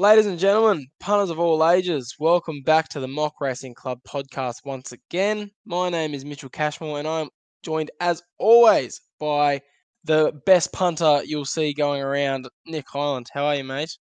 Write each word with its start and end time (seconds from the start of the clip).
Ladies 0.00 0.26
and 0.26 0.38
gentlemen, 0.38 0.86
punters 1.00 1.28
of 1.28 1.40
all 1.40 1.68
ages, 1.68 2.14
welcome 2.20 2.62
back 2.62 2.88
to 2.90 3.00
the 3.00 3.08
Mock 3.08 3.40
Racing 3.40 3.74
Club 3.74 3.98
podcast 4.06 4.64
once 4.64 4.92
again. 4.92 5.50
My 5.66 5.88
name 5.88 6.14
is 6.14 6.24
Mitchell 6.24 6.50
Cashmore, 6.50 7.00
and 7.00 7.08
I'm 7.08 7.30
joined, 7.64 7.90
as 7.98 8.22
always, 8.38 9.00
by 9.18 9.60
the 10.04 10.40
best 10.46 10.72
punter 10.72 11.22
you'll 11.24 11.44
see 11.44 11.74
going 11.74 12.00
around, 12.00 12.48
Nick 12.64 12.88
Highland. 12.88 13.26
How 13.34 13.46
are 13.46 13.56
you, 13.56 13.64
mate? 13.64 13.98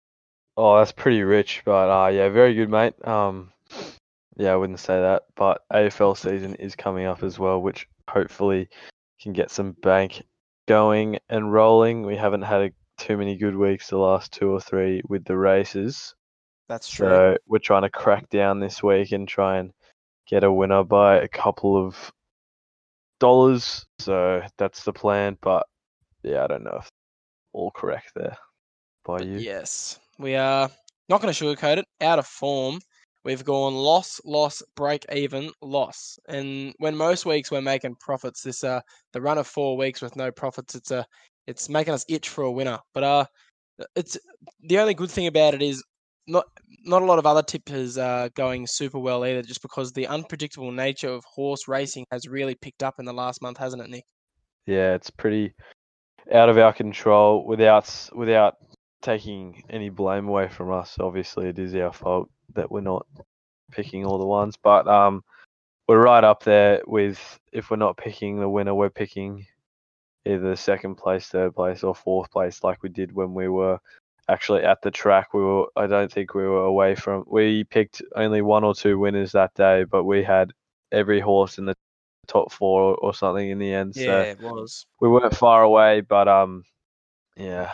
Oh, 0.55 0.78
that's 0.78 0.91
pretty 0.91 1.23
rich, 1.23 1.63
but 1.65 1.90
uh, 1.90 2.10
yeah, 2.10 2.29
very 2.29 2.54
good, 2.54 2.70
mate. 2.70 2.94
Um, 3.04 3.52
yeah, 4.36 4.54
I 4.54 4.56
wouldn't 4.56 4.79
say 4.79 5.02
that, 5.02 5.24
but 5.36 5.64
AFL 5.74 6.16
season 6.16 6.54
is 6.58 6.76
coming 6.76 7.08
up 7.08 7.24
as 7.24 7.40
well, 7.40 7.60
which 7.60 7.88
hopefully 8.08 8.70
can 9.20 9.34
get 9.34 9.50
some 9.50 9.72
bank 9.82 10.22
going 10.68 11.18
and 11.29 11.52
rolling. 11.52 12.06
We 12.06 12.18
haven't 12.18 12.44
had 12.44 12.62
a, 12.62 12.72
too 12.98 13.18
many 13.18 13.38
good 13.38 13.56
weeks 13.56 13.90
the 13.90 13.98
last 13.98 14.32
two 14.32 14.50
or 14.50 14.60
three 14.60 15.02
with 15.08 15.24
the 15.26 15.38
races, 15.38 16.16
That's 16.68 16.90
true. 16.90 17.08
so 17.08 17.38
we're 17.48 17.60
trying 17.60 17.84
to 17.84 17.90
crack 17.90 18.30
down 18.30 18.60
this 18.60 18.82
week 18.84 19.12
and 19.12 19.28
try 19.28 19.58
and 19.58 19.72
get 20.28 20.44
a 20.44 20.52
winner 20.52 20.84
by 20.84 21.18
a 21.18 21.28
couple 21.28 21.78
of 21.78 22.12
dollars. 23.20 23.86
So 24.00 24.41
that's 24.58 24.84
the 24.84 24.94
plan, 24.94 25.38
but 25.41 25.66
yeah, 26.24 26.44
I 26.44 26.48
don't 26.48 26.64
know 26.64 26.78
if 26.80 26.90
all 27.54 27.72
correct 27.72 28.12
there 28.16 28.38
by 29.05 29.20
you. 29.22 29.38
Yes, 29.38 30.00
we 30.20 30.36
are 30.36 30.70
not 31.10 31.22
going 31.22 31.34
to 31.34 31.46
sugarcoat 31.46 31.77
it. 31.77 31.86
Out 32.02 32.20
of 32.20 32.27
form, 32.27 32.80
we've 33.24 33.46
gone 33.46 33.74
loss, 33.76 34.20
loss, 34.26 34.62
break 34.76 35.05
even, 35.14 35.50
loss. 35.62 36.20
And 36.27 36.74
when 36.80 36.96
most 36.96 37.26
weeks 37.26 37.50
we're 37.50 37.62
making 37.62 37.96
profits, 37.96 38.44
this 38.44 38.64
uh 38.64 38.82
the 39.14 39.22
run 39.22 39.38
of 39.38 39.48
four 39.48 39.77
weeks 39.77 40.02
with 40.02 40.16
no 40.16 40.32
profits, 40.32 40.76
it's 40.76 40.91
a 40.91 41.05
it's 41.48 41.70
making 41.70 41.94
us 41.94 42.06
itch 42.08 42.30
for 42.30 42.44
a 42.44 42.52
winner. 42.52 42.80
But 42.94 43.04
uh, 43.04 43.26
it's 43.96 44.18
the 44.62 44.80
only 44.80 44.94
good 44.94 45.10
thing 45.10 45.28
about 45.28 45.54
it 45.54 45.62
is 45.62 45.84
not 46.28 46.46
not 46.84 47.02
a 47.02 47.05
lot 47.05 47.20
of 47.20 47.26
other 47.26 47.42
tippers 47.44 47.98
are 47.98 48.30
going 48.30 48.68
super 48.68 49.00
well 49.00 49.26
either, 49.26 49.41
just 49.41 49.62
because 49.62 49.91
the 49.91 50.08
unpredictable 50.08 50.71
nature 50.71 51.10
of 51.10 51.24
horse 51.26 51.68
racing 51.68 52.05
has 52.12 52.27
really 52.27 52.55
picked 52.55 52.84
up 52.84 52.96
in 52.99 53.05
the 53.05 53.13
last 53.13 53.41
month, 53.41 53.58
hasn't 53.58 53.82
it, 53.82 53.90
Nick? 53.90 54.04
Yeah, 54.66 54.94
it's 54.94 55.10
pretty 55.10 55.54
out 56.34 56.49
of 56.49 56.58
our 56.58 56.74
control 56.74 57.46
without 57.46 58.10
without 58.14 58.58
taking 59.02 59.64
any 59.70 59.90
blame 59.90 60.27
away 60.27 60.49
from 60.49 60.71
us. 60.71 60.98
Obviously, 60.99 61.48
it 61.48 61.60
is 61.60 61.74
our 61.76 61.93
fault 61.93 62.30
that 62.54 62.70
we're 62.70 62.82
not 62.82 63.05
picking 63.71 64.05
all 64.05 64.17
the 64.17 64.25
ones, 64.25 64.55
but 64.61 64.88
um, 64.88 65.23
we're 65.88 66.03
right 66.03 66.23
up 66.23 66.43
there 66.43 66.81
with 66.86 67.39
if 67.52 67.69
we're 67.69 67.77
not 67.77 67.97
picking 67.97 68.39
the 68.39 68.49
winner, 68.49 68.75
we're 68.75 68.89
picking 68.89 69.45
either 70.28 70.56
second 70.56 70.95
place, 70.95 71.28
third 71.28 71.56
place, 71.56 71.83
or 71.83 71.95
fourth 71.95 72.31
place, 72.31 72.64
like 72.64 72.83
we 72.83 72.89
did 72.89 73.11
when 73.14 73.33
we 73.33 73.47
were 73.47 73.80
actually 74.30 74.64
at 74.64 74.81
the 74.81 74.92
track. 74.92 75.33
We 75.33 75.42
were, 75.42 75.67
I 75.75 75.88
don't 75.88 76.11
think 76.11 76.33
we 76.33 76.44
were 76.44 76.66
away 76.66 76.95
from. 76.95 77.23
We 77.28 77.64
picked 77.64 78.02
only 78.16 78.42
one 78.42 78.64
or 78.64 78.75
two 78.75 79.00
winners 79.00 79.31
that 79.31 79.53
day, 79.53 79.83
but 79.83 80.03
we 80.03 80.23
had 80.23 80.52
every 80.92 81.20
horse 81.20 81.58
in 81.58 81.66
the 81.66 81.75
top 82.28 82.52
four 82.52 82.95
or 82.95 83.14
something 83.14 83.50
in 83.50 83.59
the 83.59 83.73
end. 83.73 83.95
So 83.95 84.22
it 84.22 84.39
was. 84.39 84.86
we 85.00 85.09
weren't 85.09 85.36
far 85.36 85.64
away, 85.64 86.02
but 86.02 86.28
um, 86.28 86.64
yeah. 87.36 87.72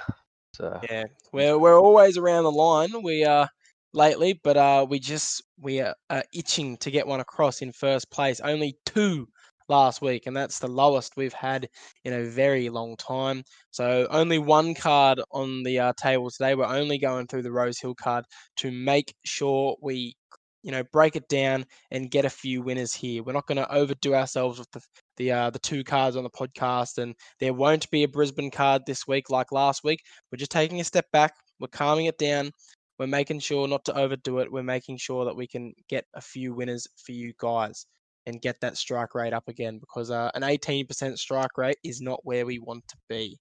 So 0.55 0.79
Yeah, 0.89 1.05
we're 1.31 1.57
we're 1.57 1.79
always 1.79 2.17
around 2.17 2.43
the 2.43 2.51
line. 2.51 3.01
We 3.01 3.25
are 3.25 3.49
lately, 3.93 4.39
but 4.43 4.57
uh, 4.57 4.85
we 4.87 4.99
just 4.99 5.43
we 5.59 5.81
are 5.81 5.95
uh, 6.09 6.21
itching 6.33 6.77
to 6.77 6.91
get 6.91 7.07
one 7.07 7.19
across 7.19 7.61
in 7.61 7.71
first 7.71 8.11
place. 8.11 8.39
Only 8.39 8.77
two 8.85 9.27
last 9.69 10.01
week, 10.01 10.27
and 10.27 10.35
that's 10.35 10.59
the 10.59 10.67
lowest 10.67 11.13
we've 11.17 11.33
had 11.33 11.67
in 12.03 12.13
a 12.13 12.23
very 12.23 12.69
long 12.69 12.95
time. 12.97 13.43
So 13.71 14.07
only 14.09 14.39
one 14.39 14.75
card 14.75 15.21
on 15.31 15.63
the 15.63 15.79
uh, 15.79 15.93
table 15.97 16.29
today. 16.29 16.55
We're 16.55 16.65
only 16.65 16.97
going 16.97 17.27
through 17.27 17.43
the 17.43 17.51
Rosehill 17.51 17.95
card 17.95 18.25
to 18.57 18.71
make 18.71 19.13
sure 19.25 19.75
we, 19.81 20.15
you 20.63 20.71
know, 20.71 20.83
break 20.91 21.15
it 21.15 21.27
down 21.27 21.65
and 21.91 22.11
get 22.11 22.25
a 22.25 22.29
few 22.29 22.61
winners 22.61 22.93
here. 22.93 23.23
We're 23.23 23.33
not 23.33 23.47
going 23.47 23.57
to 23.57 23.71
overdo 23.73 24.15
ourselves 24.15 24.59
with 24.59 24.71
the 24.71 24.81
the 25.17 25.31
uh, 25.31 25.49
the 25.51 25.59
two 25.59 25.83
cards 25.83 26.15
on 26.15 26.23
the 26.23 26.29
podcast, 26.29 26.97
and 26.97 27.15
there 27.39 27.53
won't 27.53 27.89
be 27.91 28.03
a 28.03 28.07
Brisbane 28.07 28.51
card 28.51 28.83
this 28.85 29.07
week 29.07 29.29
like 29.29 29.51
last 29.51 29.83
week. 29.83 30.01
We're 30.31 30.37
just 30.37 30.51
taking 30.51 30.79
a 30.79 30.83
step 30.83 31.05
back. 31.11 31.33
We're 31.59 31.67
calming 31.67 32.07
it 32.07 32.17
down. 32.17 32.51
We're 32.99 33.07
making 33.07 33.39
sure 33.39 33.67
not 33.67 33.85
to 33.85 33.97
overdo 33.97 34.39
it. 34.39 34.51
We're 34.51 34.63
making 34.63 34.97
sure 34.97 35.25
that 35.25 35.35
we 35.35 35.47
can 35.47 35.73
get 35.89 36.05
a 36.13 36.21
few 36.21 36.53
winners 36.53 36.87
for 36.97 37.11
you 37.11 37.33
guys 37.39 37.85
and 38.25 38.41
get 38.41 38.59
that 38.61 38.77
strike 38.77 39.15
rate 39.15 39.33
up 39.33 39.47
again 39.47 39.79
because 39.79 40.11
uh, 40.11 40.31
an 40.33 40.41
18% 40.41 41.17
strike 41.17 41.57
rate 41.57 41.77
is 41.83 42.01
not 42.01 42.21
where 42.23 42.45
we 42.45 42.59
want 42.59 42.87
to 42.87 42.97
be. 43.09 43.37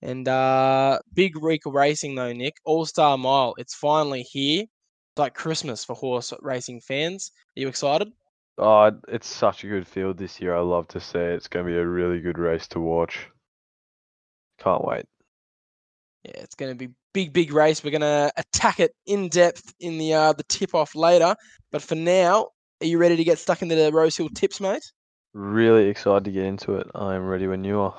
And 0.00 0.26
uh, 0.26 0.98
big 1.14 1.36
week 1.36 1.66
of 1.66 1.74
racing 1.74 2.14
though, 2.14 2.32
Nick. 2.32 2.56
All 2.64 2.84
Star 2.86 3.16
Mile. 3.16 3.54
It's 3.58 3.74
finally 3.74 4.22
here. 4.22 4.62
It's 4.62 5.18
like 5.18 5.34
Christmas 5.34 5.84
for 5.84 5.94
horse 5.94 6.32
racing 6.40 6.80
fans. 6.80 7.30
Are 7.56 7.60
you 7.60 7.68
excited? 7.68 8.08
oh, 8.58 8.92
it's 9.08 9.26
such 9.26 9.64
a 9.64 9.68
good 9.68 9.86
field 9.86 10.18
this 10.18 10.40
year. 10.40 10.54
I 10.54 10.60
love 10.60 10.88
to 10.88 11.00
see 11.00 11.18
it. 11.18 11.34
It's 11.34 11.48
going 11.48 11.66
to 11.66 11.72
be 11.72 11.78
a 11.78 11.86
really 11.86 12.20
good 12.20 12.38
race 12.38 12.66
to 12.68 12.80
watch. 12.80 13.28
Can't 14.58 14.84
wait. 14.84 15.04
Yeah, 16.24 16.36
it's 16.36 16.54
going 16.54 16.70
to 16.70 16.76
be 16.76 16.94
big, 17.12 17.32
big 17.32 17.52
race. 17.52 17.82
We're 17.82 17.90
going 17.90 18.02
to 18.02 18.32
attack 18.36 18.80
it 18.80 18.92
in 19.06 19.28
depth 19.28 19.74
in 19.80 19.98
the 19.98 20.14
uh, 20.14 20.32
the 20.32 20.44
tip 20.44 20.74
off 20.74 20.94
later. 20.94 21.34
But 21.72 21.82
for 21.82 21.96
now, 21.96 22.48
are 22.82 22.86
you 22.86 22.98
ready 22.98 23.16
to 23.16 23.24
get 23.24 23.38
stuck 23.38 23.62
into 23.62 23.74
the 23.74 23.92
Rosehill 23.92 24.28
tips, 24.30 24.60
mate? 24.60 24.82
Really 25.34 25.88
excited 25.88 26.24
to 26.24 26.32
get 26.32 26.44
into 26.44 26.74
it. 26.74 26.88
I'm 26.94 27.26
ready 27.26 27.46
when 27.46 27.64
you 27.64 27.80
are. 27.80 27.94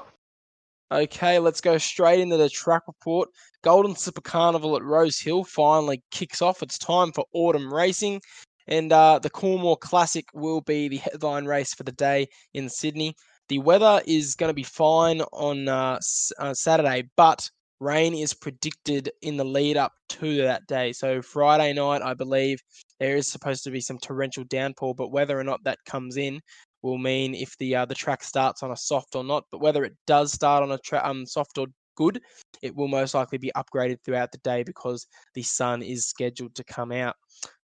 Okay, 0.91 1.39
let's 1.39 1.61
go 1.61 1.77
straight 1.77 2.19
into 2.19 2.38
the 2.38 2.49
track 2.49 2.83
report. 2.85 3.29
Golden 3.63 3.95
Slipper 3.95 4.21
Carnival 4.21 4.75
at 4.75 4.83
Rosehill 4.83 5.44
finally 5.45 6.03
kicks 6.11 6.41
off. 6.41 6.61
It's 6.61 6.77
time 6.77 7.11
for 7.13 7.25
autumn 7.33 7.73
racing. 7.73 8.21
And 8.67 8.91
uh, 8.91 9.19
the 9.19 9.29
Coolmore 9.29 9.79
Classic 9.79 10.25
will 10.33 10.61
be 10.61 10.88
the 10.89 10.97
headline 10.97 11.45
race 11.45 11.73
for 11.73 11.83
the 11.83 11.91
day 11.91 12.27
in 12.53 12.69
Sydney. 12.69 13.15
The 13.50 13.59
weather 13.59 14.01
is 14.05 14.35
going 14.35 14.50
to 14.50 14.53
be 14.53 14.63
fine 14.63 15.21
on 15.33 15.67
uh, 15.67 15.95
s- 15.95 16.31
uh, 16.38 16.53
Saturday, 16.53 17.09
but 17.17 17.50
rain 17.79 18.13
is 18.13 18.34
predicted 18.34 19.11
in 19.22 19.38
the 19.38 19.44
lead 19.44 19.78
up 19.78 19.94
to 20.09 20.38
that 20.38 20.66
day. 20.67 20.94
So 20.94 21.22
Friday 21.22 21.73
night, 21.73 22.01
I 22.01 22.13
believe 22.13 22.59
there 23.00 23.17
is 23.17 23.28
supposed 23.28 23.63
to 23.66 23.72
be 23.72 23.81
some 23.81 23.97
torrential 23.97 24.44
downpour, 24.45 24.95
but 24.95 25.11
whether 25.11 25.38
or 25.39 25.44
not 25.44 25.63
that 25.63 25.79
comes 25.85 26.17
in 26.17 26.39
will 26.81 26.97
mean 26.97 27.33
if 27.33 27.57
the 27.57 27.75
uh, 27.75 27.85
the 27.85 27.95
track 27.95 28.23
starts 28.23 28.63
on 28.63 28.72
a 28.72 28.78
soft 28.78 29.16
or 29.16 29.23
not. 29.23 29.45
But 29.51 29.62
whether 29.62 29.83
it 29.83 29.94
does 30.07 30.31
start 30.31 30.63
on 30.63 30.72
a 30.72 30.78
tra- 30.79 31.06
um, 31.07 31.25
soft 31.25 31.57
or 31.57 31.67
good, 31.95 32.22
it 32.62 32.75
will 32.75 32.88
most 32.88 33.13
likely 33.13 33.38
be 33.38 33.51
upgraded 33.56 33.97
throughout 34.03 34.31
the 34.31 34.38
day 34.39 34.63
because 34.63 35.06
the 35.35 35.44
sun 35.44 35.81
is 35.81 36.07
scheduled 36.07 36.56
to 36.56 36.63
come 36.63 36.91
out. 36.91 37.16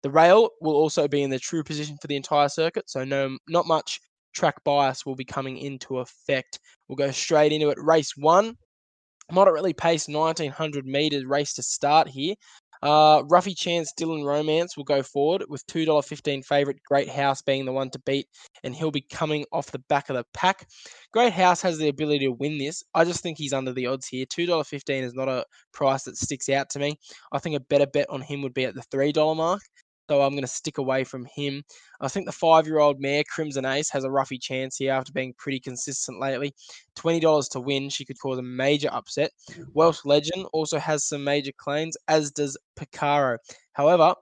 The 0.03 0.11
rail 0.11 0.51
will 0.61 0.75
also 0.75 1.09
be 1.09 1.23
in 1.23 1.31
the 1.31 1.39
true 1.39 1.63
position 1.63 1.97
for 2.01 2.09
the 2.09 2.17
entire 2.17 2.49
circuit, 2.49 2.89
so 2.91 3.05
no, 3.05 3.37
not 3.49 3.67
much 3.67 4.01
track 4.35 4.63
bias 4.65 5.05
will 5.05 5.17
be 5.17 5.25
coming 5.25 5.59
into 5.59 5.99
effect. 5.99 6.61
We'll 6.87 6.97
go 6.97 7.11
straight 7.11 7.53
into 7.53 7.71
it. 7.71 7.79
Race 7.81 8.13
one, 8.17 8.57
moderately 9.33 9.73
paced 9.73 10.09
1900 10.09 10.87
meters 10.87 11.25
race 11.25 11.55
to 11.55 11.63
start 11.63 12.09
here. 12.09 12.35
Uh, 12.83 13.23
Ruffy 13.25 13.57
Chance 13.57 13.93
Dylan 13.99 14.25
Romance 14.25 14.77
will 14.77 14.85
go 14.85 15.03
forward 15.03 15.45
with 15.49 15.67
$2.15 15.67 16.45
favourite 16.45 16.81
Great 16.85 17.09
House 17.09 17.43
being 17.43 17.65
the 17.65 17.73
one 17.73 17.91
to 17.91 17.99
beat, 18.01 18.29
and 18.63 18.75
he'll 18.75 18.91
be 18.91 19.05
coming 19.13 19.45
off 19.53 19.73
the 19.73 19.83
back 19.89 20.11
of 20.11 20.17
the 20.17 20.25
pack. 20.33 20.67
Great 21.13 21.33
House 21.33 21.61
has 21.63 21.79
the 21.79 21.89
ability 21.89 22.27
to 22.27 22.33
win 22.33 22.59
this. 22.59 22.83
I 22.95 23.05
just 23.05 23.23
think 23.23 23.39
he's 23.39 23.53
under 23.53 23.73
the 23.73 23.87
odds 23.87 24.07
here. 24.07 24.27
$2.15 24.27 25.03
is 25.03 25.15
not 25.15 25.29
a 25.29 25.45
price 25.73 26.05
that 26.05 26.17
sticks 26.17 26.49
out 26.49 26.71
to 26.71 26.79
me. 26.79 26.97
I 27.33 27.39
think 27.39 27.57
a 27.57 27.61
better 27.61 27.87
bet 27.87 28.09
on 28.11 28.21
him 28.21 28.43
would 28.43 28.55
be 28.55 28.65
at 28.65 28.75
the 28.75 28.85
$3 28.93 29.37
mark. 29.37 29.63
So 30.09 30.23
I'm 30.23 30.33
going 30.33 30.43
to 30.43 30.49
stick 30.49 30.79
away 30.79 31.05
from 31.05 31.27
him. 31.27 31.63
I 32.01 32.09
think 32.09 32.25
the 32.27 32.33
five-year-old 32.33 32.99
mare 32.99 33.25
Crimson 33.29 33.67
Ace 33.67 33.91
has 33.91 34.05
a 34.05 34.09
roughy 34.09 34.41
chance 34.41 34.77
here 34.77 34.93
after 34.93 35.13
being 35.13 35.35
pretty 35.37 35.61
consistent 35.61 36.19
lately. 36.19 36.55
Twenty 36.95 37.21
dollars 37.21 37.49
to 37.49 37.61
win, 37.61 37.91
she 37.91 38.07
could 38.07 38.19
cause 38.19 38.39
a 38.39 38.43
major 38.43 38.89
upset. 38.91 39.33
Welsh 39.75 40.05
Legend 40.05 40.47
also 40.53 40.79
has 40.79 41.05
some 41.05 41.25
major 41.25 41.53
claims, 41.57 41.97
as 42.09 42.31
does 42.31 42.57
Picaro. 42.79 43.37
However, 43.73 44.15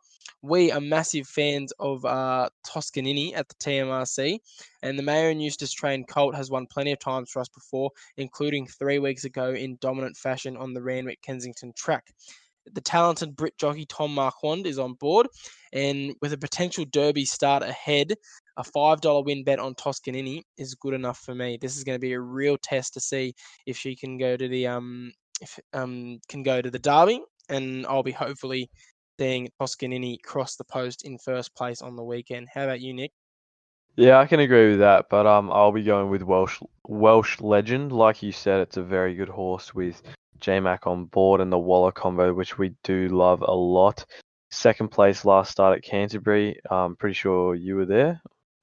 we 0.43 0.73
are 0.73 0.81
massive 0.81 1.27
fans 1.27 1.73
of 1.79 2.05
uh, 2.05 2.49
Toscanini 2.65 3.35
at 3.35 3.49
the 3.49 3.55
TMRC, 3.55 4.39
and 4.83 4.99
the 4.99 5.03
Maher 5.03 5.31
and 5.31 5.43
Eustace 5.43 5.73
trained 5.73 6.09
colt 6.09 6.35
has 6.35 6.51
won 6.51 6.67
plenty 6.67 6.93
of 6.93 6.99
times 6.99 7.31
for 7.31 7.41
us 7.41 7.49
before, 7.49 7.91
including 8.17 8.67
three 8.67 8.99
weeks 8.99 9.25
ago 9.25 9.53
in 9.53 9.79
dominant 9.81 10.17
fashion 10.17 10.57
on 10.57 10.73
the 10.73 10.83
Randwick 10.83 11.23
Kensington 11.23 11.73
track. 11.77 12.13
The 12.73 12.81
talented 12.81 13.37
Brit 13.37 13.57
jockey 13.59 13.87
Tom 13.87 14.15
Marquand 14.15 14.67
is 14.67 14.79
on 14.79 14.95
board, 14.95 15.29
and 15.73 16.15
with 16.21 16.33
a 16.33 16.39
potential 16.39 16.85
Derby 16.85 17.25
start 17.25 17.63
ahead, 17.63 18.15
a 18.57 18.65
five 18.65 19.01
dollar 19.01 19.23
win 19.23 19.45
bet 19.45 19.59
on 19.59 19.75
Toscanini 19.75 20.43
is 20.57 20.75
good 20.75 20.95
enough 20.95 21.19
for 21.19 21.35
me. 21.35 21.59
This 21.61 21.77
is 21.77 21.85
going 21.85 21.97
to 21.97 22.01
be 22.01 22.13
a 22.13 22.21
real 22.21 22.57
test 22.63 22.95
to 22.95 23.01
see 23.01 23.35
if 23.67 23.77
she 23.77 23.95
can 23.95 24.19
go 24.19 24.37
to 24.37 24.49
the 24.49 24.67
um 24.67 25.13
if 25.41 25.59
um 25.73 26.19
can 26.29 26.43
go 26.43 26.61
to 26.61 26.71
the 26.71 26.79
Derby, 26.79 27.23
and 27.49 27.87
I'll 27.87 28.03
be 28.03 28.13
hopefully 28.13 28.71
seeing 29.19 29.49
Toscanini 29.61 30.19
cross 30.19 30.57
the 30.57 30.65
post 30.65 31.05
in 31.05 31.19
first 31.19 31.55
place 31.55 31.83
on 31.83 31.97
the 31.97 32.05
weekend. 32.05 32.49
How 32.53 32.65
about 32.65 32.81
you, 32.81 32.93
Nick? 32.95 33.13
Yeah, 33.97 34.19
I 34.19 34.27
can 34.27 34.41
agree 34.41 34.71
with 34.71 34.81
that, 34.81 35.07
but 35.09 35.27
um, 35.27 35.51
I'll 35.51 35.73
be 35.73 35.83
going 35.83 36.11
with 36.11 36.23
Welsh 36.23 36.61
Welsh 36.87 37.41
Legend. 37.41 37.93
Like 37.93 38.23
you 38.23 38.31
said, 38.31 38.61
it's 38.61 38.77
a 38.77 38.83
very 38.83 39.15
good 39.15 39.31
horse 39.31 39.75
with 39.75 40.03
JMac 40.41 40.87
on 40.87 41.07
board 41.07 41.41
and 41.41 41.53
the 41.53 41.59
Waller 41.59 41.93
combo, 41.93 42.33
which 42.35 42.59
we 42.59 42.75
do 42.85 43.09
love 43.09 43.43
a 43.43 43.55
lot. 43.55 44.05
Second 44.51 44.89
place 44.89 45.25
last 45.25 45.51
start 45.51 45.77
at 45.77 45.85
Canterbury. 45.85 46.59
I'm 46.71 46.97
pretty 46.97 47.15
sure 47.15 47.55
you 47.55 47.77
were 47.77 47.87
there. 47.87 48.21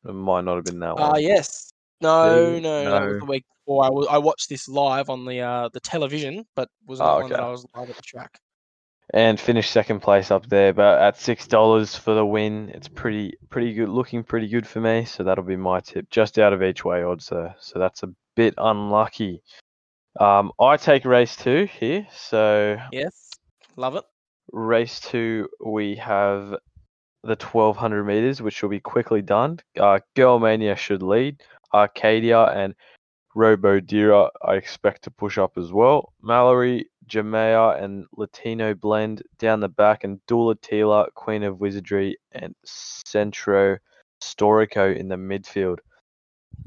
It 0.07 0.13
might 0.13 0.43
not 0.45 0.55
have 0.55 0.65
been 0.65 0.79
that 0.79 0.95
Ah, 0.97 1.11
one. 1.11 1.21
yes. 1.21 1.71
No, 2.01 2.53
you? 2.55 2.61
no, 2.61 2.83
that 2.91 3.05
was 3.05 3.19
the 3.19 3.25
week 3.25 3.45
before. 3.65 3.85
I, 3.85 3.89
wa- 3.89 4.07
I 4.09 4.17
watched 4.17 4.49
this 4.49 4.67
live 4.67 5.09
on 5.09 5.25
the 5.25 5.39
uh, 5.39 5.69
the 5.71 5.79
television, 5.79 6.45
but 6.55 6.67
was 6.85 6.99
Oh, 6.99 7.05
not 7.05 7.21
one 7.21 7.31
that. 7.31 7.39
I 7.39 7.49
was 7.49 7.65
live 7.75 7.89
at 7.89 7.95
the 7.95 8.01
track. 8.01 8.39
and 9.13 9.39
finished 9.39 9.71
second 9.71 10.01
place 10.01 10.31
up 10.31 10.47
there. 10.47 10.73
But 10.73 11.01
at 11.01 11.17
six 11.17 11.47
dollars 11.47 11.95
for 11.95 12.13
the 12.13 12.25
win, 12.25 12.69
it's 12.73 12.87
pretty 12.89 13.33
pretty 13.49 13.73
good, 13.73 13.87
looking 13.89 14.23
pretty 14.23 14.47
good 14.49 14.67
for 14.67 14.81
me. 14.81 15.05
So 15.05 15.23
that'll 15.23 15.43
be 15.45 15.55
my 15.55 15.79
tip, 15.79 16.09
just 16.09 16.37
out 16.39 16.51
of 16.53 16.61
each 16.63 16.83
way 16.83 17.03
odds 17.03 17.29
there. 17.29 17.55
So 17.59 17.79
that's 17.79 18.03
a 18.03 18.09
bit 18.35 18.53
unlucky. 18.57 19.41
Um, 20.19 20.51
I 20.59 20.77
take 20.77 21.05
race 21.05 21.35
two 21.35 21.65
here. 21.79 22.07
So 22.13 22.77
Yes, 22.91 23.31
love 23.75 23.95
it. 23.95 24.03
race 24.51 24.99
two, 24.99 25.49
we 25.65 25.95
have 25.95 26.55
the 27.23 27.35
twelve 27.35 27.77
hundred 27.77 28.03
meters, 28.03 28.41
which 28.41 28.61
will 28.61 28.69
be 28.69 28.79
quickly 28.79 29.21
done. 29.21 29.59
Uh, 29.79 29.99
Girlmania 30.15 30.77
should 30.77 31.01
lead. 31.01 31.41
Arcadia 31.73 32.43
and 32.43 32.75
Robo 33.35 33.79
Robodira, 33.79 34.29
I 34.43 34.55
expect 34.55 35.03
to 35.03 35.11
push 35.11 35.37
up 35.39 35.57
as 35.57 35.71
well. 35.73 36.13
Mallory, 36.21 36.89
Jamea, 37.07 37.81
and 37.81 38.05
Latino 38.15 38.75
blend 38.75 39.23
down 39.39 39.59
the 39.59 39.69
back, 39.69 40.03
and 40.03 40.23
Dula 40.27 40.55
Tila, 40.57 41.11
Queen 41.15 41.43
of 41.43 41.59
Wizardry, 41.59 42.17
and 42.33 42.53
Centro 42.63 43.77
Storico 44.21 44.95
in 44.95 45.07
the 45.07 45.15
midfield. 45.15 45.79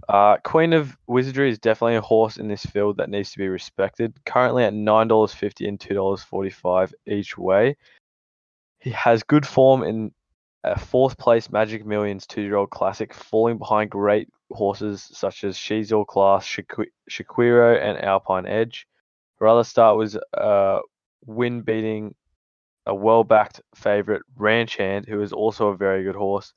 Uh, 0.08 0.36
Queen 0.38 0.72
of 0.72 0.96
Wizardry 1.06 1.50
is 1.50 1.58
definitely 1.58 1.96
a 1.96 2.00
horse 2.00 2.36
in 2.36 2.48
this 2.48 2.64
field 2.64 2.96
that 2.98 3.10
needs 3.10 3.32
to 3.32 3.38
be 3.38 3.48
respected. 3.48 4.14
Currently 4.24 4.64
at 4.64 4.74
nine 4.74 5.08
dollars 5.08 5.32
fifty 5.32 5.66
and 5.66 5.80
two 5.80 5.94
dollars 5.94 6.22
forty 6.22 6.50
five 6.50 6.94
each 7.06 7.36
way. 7.36 7.76
He 8.78 8.90
has 8.90 9.22
good 9.24 9.46
form 9.46 9.82
in 9.82 10.12
a 10.62 10.78
fourth 10.78 11.18
place 11.18 11.50
Magic 11.50 11.84
Millions 11.84 12.26
two 12.26 12.42
year 12.42 12.56
old 12.56 12.70
classic, 12.70 13.12
falling 13.14 13.58
behind 13.58 13.90
great 13.90 14.28
horses 14.52 15.08
such 15.12 15.42
as 15.44 15.56
She's 15.56 15.92
All 15.92 16.04
Class, 16.04 16.46
Shaqu- 16.46 16.90
Shaquiro, 17.10 17.80
and 17.82 18.02
Alpine 18.04 18.46
Edge. 18.46 18.86
Her 19.38 19.48
other 19.48 19.64
start 19.64 19.96
was 19.96 20.16
uh, 20.34 20.78
win 21.24 21.62
beating 21.62 22.14
a 22.86 22.94
well 22.94 23.24
backed 23.24 23.60
favourite, 23.74 24.22
Ranch 24.36 24.76
Hand, 24.76 25.06
who 25.08 25.20
is 25.20 25.32
also 25.32 25.68
a 25.68 25.76
very 25.76 26.04
good 26.04 26.14
horse. 26.14 26.52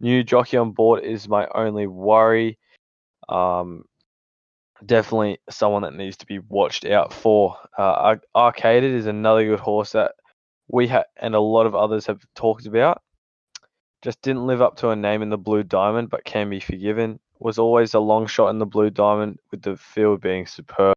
New 0.00 0.22
jockey 0.22 0.56
on 0.56 0.72
board 0.72 1.04
is 1.04 1.28
my 1.28 1.46
only 1.54 1.86
worry. 1.86 2.58
Um, 3.28 3.84
definitely 4.84 5.38
someone 5.48 5.82
that 5.82 5.94
needs 5.94 6.16
to 6.18 6.26
be 6.26 6.38
watched 6.38 6.84
out 6.84 7.12
for. 7.12 7.56
Uh, 7.76 8.16
Arcaded 8.34 8.92
is 8.92 9.06
another 9.06 9.44
good 9.44 9.60
horse 9.60 9.92
that 9.92 10.12
we 10.68 10.88
ha- 10.88 11.04
and 11.16 11.34
a 11.34 11.40
lot 11.40 11.66
of 11.66 11.74
others 11.74 12.06
have 12.06 12.20
talked 12.34 12.66
about. 12.66 13.00
Just 14.02 14.20
didn't 14.22 14.46
live 14.46 14.60
up 14.60 14.76
to 14.76 14.90
a 14.90 14.96
name 14.96 15.22
in 15.22 15.30
the 15.30 15.38
Blue 15.38 15.62
Diamond, 15.62 16.10
but 16.10 16.24
can 16.24 16.50
be 16.50 16.60
forgiven. 16.60 17.18
Was 17.38 17.58
always 17.58 17.94
a 17.94 18.00
long 18.00 18.26
shot 18.26 18.48
in 18.48 18.58
the 18.58 18.66
Blue 18.66 18.90
Diamond, 18.90 19.38
with 19.50 19.62
the 19.62 19.76
field 19.76 20.20
being 20.20 20.46
superb. 20.46 20.94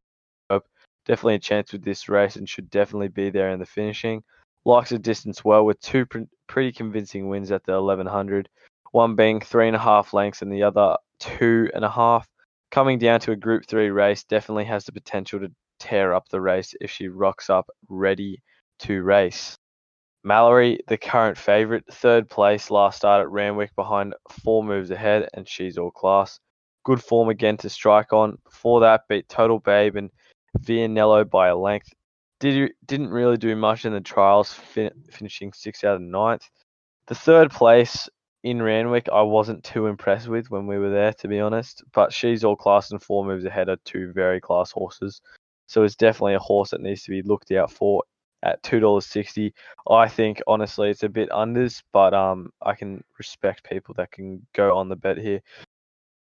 Definitely 1.06 1.36
a 1.36 1.40
chance 1.40 1.72
with 1.72 1.84
this 1.84 2.08
race, 2.08 2.36
and 2.36 2.48
should 2.48 2.70
definitely 2.70 3.08
be 3.08 3.30
there 3.30 3.50
in 3.50 3.60
the 3.60 3.66
finishing. 3.66 4.24
Likes 4.66 4.92
a 4.92 5.00
distance 5.00 5.44
well, 5.44 5.66
with 5.66 5.80
two 5.80 6.06
pr- 6.06 6.20
pretty 6.48 6.72
convincing 6.72 7.30
wins 7.30 7.52
at 7.52 7.64
the 7.66 7.82
1100. 7.82 8.48
One 8.92 9.16
being 9.16 9.40
three 9.40 9.68
and 9.68 9.76
a 9.76 9.80
half 9.80 10.14
lengths, 10.14 10.42
and 10.42 10.52
the 10.52 10.64
other 10.64 10.98
two 11.20 11.70
and 11.74 11.86
a 11.86 11.90
half. 11.90 12.28
Coming 12.72 13.00
down 13.00 13.20
to 13.22 13.32
a 13.32 13.36
Group 13.36 13.66
Three 13.66 13.90
race, 13.90 14.24
definitely 14.24 14.66
has 14.66 14.86
the 14.86 14.92
potential 14.92 15.40
to 15.40 15.52
tear 15.80 16.14
up 16.14 16.30
the 16.30 16.42
race 16.42 16.74
if 16.82 16.92
she 16.92 17.08
rocks 17.08 17.50
up 17.50 17.68
ready 17.88 18.42
to 18.80 19.02
race. 19.02 19.58
Mallory, 20.24 20.80
the 20.88 20.98
current 20.98 21.38
favourite, 21.38 21.84
third 21.92 22.30
place 22.30 22.70
last 22.70 22.98
start 22.98 23.22
at 23.22 23.32
Randwick 23.32 23.74
behind 23.76 24.14
four 24.44 24.64
moves 24.64 24.92
ahead, 24.92 25.30
and 25.34 25.48
she's 25.48 25.78
all 25.78 25.92
class. 25.92 26.40
Good 26.84 27.02
form 27.04 27.30
again 27.30 27.58
to 27.58 27.70
strike 27.70 28.12
on. 28.14 28.38
Before 28.44 28.82
that, 28.82 29.08
beat 29.08 29.30
Total 29.30 29.60
Babe 29.60 29.96
and 29.96 30.10
Vianello 30.60 31.30
by 31.30 31.48
a 31.48 31.56
length. 31.56 31.94
Did 32.40 32.72
didn't 32.86 33.10
really 33.10 33.38
do 33.38 33.56
much 33.56 33.86
in 33.86 33.94
the 33.94 34.02
trials, 34.02 34.54
fin- 34.54 35.04
finishing 35.12 35.54
sixth 35.54 35.84
out 35.84 35.96
of 35.96 36.02
ninth. 36.02 36.50
The 37.08 37.16
third 37.16 37.52
place 37.52 38.08
in 38.44 38.62
Randwick, 38.62 39.10
I 39.12 39.22
wasn't 39.22 39.64
too 39.64 39.88
impressed 39.88 40.28
with 40.28 40.50
when 40.50 40.68
we 40.68 40.78
were 40.78 40.90
there, 40.90 41.14
to 41.14 41.28
be 41.28 41.40
honest. 41.40 41.84
But 41.94 42.14
she's 42.14 42.44
all 42.44 42.56
class 42.56 42.92
and 42.92 43.02
four 43.02 43.26
moves 43.26 43.46
ahead 43.46 43.70
of 43.70 43.84
two 43.84 44.12
very 44.14 44.40
class 44.40 44.72
horses. 44.72 45.22
So 45.68 45.84
it's 45.84 45.96
definitely 45.96 46.36
a 46.36 46.40
horse 46.40 46.72
that 46.72 46.82
needs 46.82 47.04
to 47.04 47.12
be 47.12 47.22
looked 47.22 47.52
out 47.52 47.72
for 47.72 48.04
at 48.42 48.64
two 48.64 48.80
dollars 48.80 49.06
sixty. 49.06 49.54
I 49.90 50.08
think 50.08 50.42
honestly 50.48 50.90
it's 50.90 51.04
a 51.04 51.10
bit 51.10 51.30
unders, 51.30 51.84
but 51.92 52.14
um 52.14 52.52
I 52.62 52.74
can 52.74 53.04
respect 53.18 53.70
people 53.70 53.94
that 53.96 54.12
can 54.12 54.46
go 54.54 54.78
on 54.78 54.90
the 54.90 54.96
bet 54.96 55.18
here. 55.18 55.42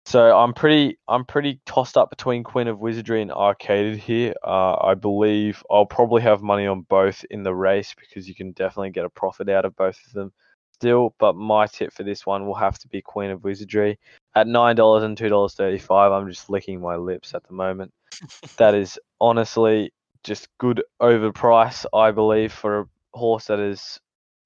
So 0.06 0.36
I'm 0.38 0.54
pretty 0.54 0.98
I'm 1.08 1.26
pretty 1.26 1.62
tossed 1.66 1.96
up 1.96 2.10
between 2.10 2.44
Queen 2.44 2.68
of 2.68 2.80
Wizardry 2.80 3.22
and 3.22 3.32
Arcaded 3.32 3.98
here. 3.98 4.34
Uh, 4.44 4.76
I 4.82 4.96
believe 4.96 5.64
I'll 5.70 5.86
probably 5.86 6.24
have 6.24 6.42
money 6.42 6.66
on 6.66 6.82
both 6.82 7.24
in 7.30 7.44
the 7.44 7.54
race 7.54 7.94
because 7.98 8.28
you 8.28 8.34
can 8.36 8.52
definitely 8.54 8.90
get 8.90 9.06
a 9.06 9.10
profit 9.10 9.48
out 9.48 9.66
of 9.66 9.76
both 9.76 10.00
of 10.08 10.14
them 10.14 10.34
still. 10.82 11.14
But 11.20 11.36
my 11.36 11.68
tip 11.68 11.94
for 11.94 12.04
this 12.04 12.26
one 12.26 12.48
will 12.48 12.56
have 12.56 12.80
to 12.80 12.88
be 12.88 13.02
Queen 13.02 13.30
of 13.30 13.44
Wizardry 13.44 14.00
at 14.36 14.48
nine 14.48 14.76
dollars 14.76 15.04
and 15.04 15.16
two 15.16 15.30
dollars 15.30 15.54
thirty 15.54 15.78
five. 15.78 16.12
I'm 16.12 16.28
just 16.28 16.50
licking 16.50 16.82
my 16.82 16.96
lips 16.96 17.36
at 17.36 17.44
the 17.44 17.54
moment. 17.54 17.94
that 18.58 18.74
is 18.74 19.00
honestly 19.20 19.94
just 20.24 20.48
good 20.60 20.84
overprice, 21.02 21.86
I 21.94 22.12
believe, 22.12 22.52
for 22.52 22.80
a 22.82 22.86
horse 23.14 23.46
that 23.46 23.60
is, 23.60 24.00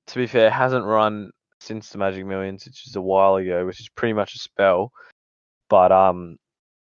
to 0.07 0.15
be 0.15 0.27
fair, 0.27 0.49
hasn't 0.49 0.85
run 0.85 1.31
since 1.59 1.89
the 1.89 1.97
Magic 1.97 2.25
Millions, 2.25 2.65
which 2.65 2.85
is 2.87 2.95
a 2.95 3.01
while 3.01 3.35
ago, 3.37 3.65
which 3.65 3.79
is 3.79 3.89
pretty 3.89 4.13
much 4.13 4.35
a 4.35 4.39
spell. 4.39 4.91
But 5.69 5.91
um, 5.91 6.37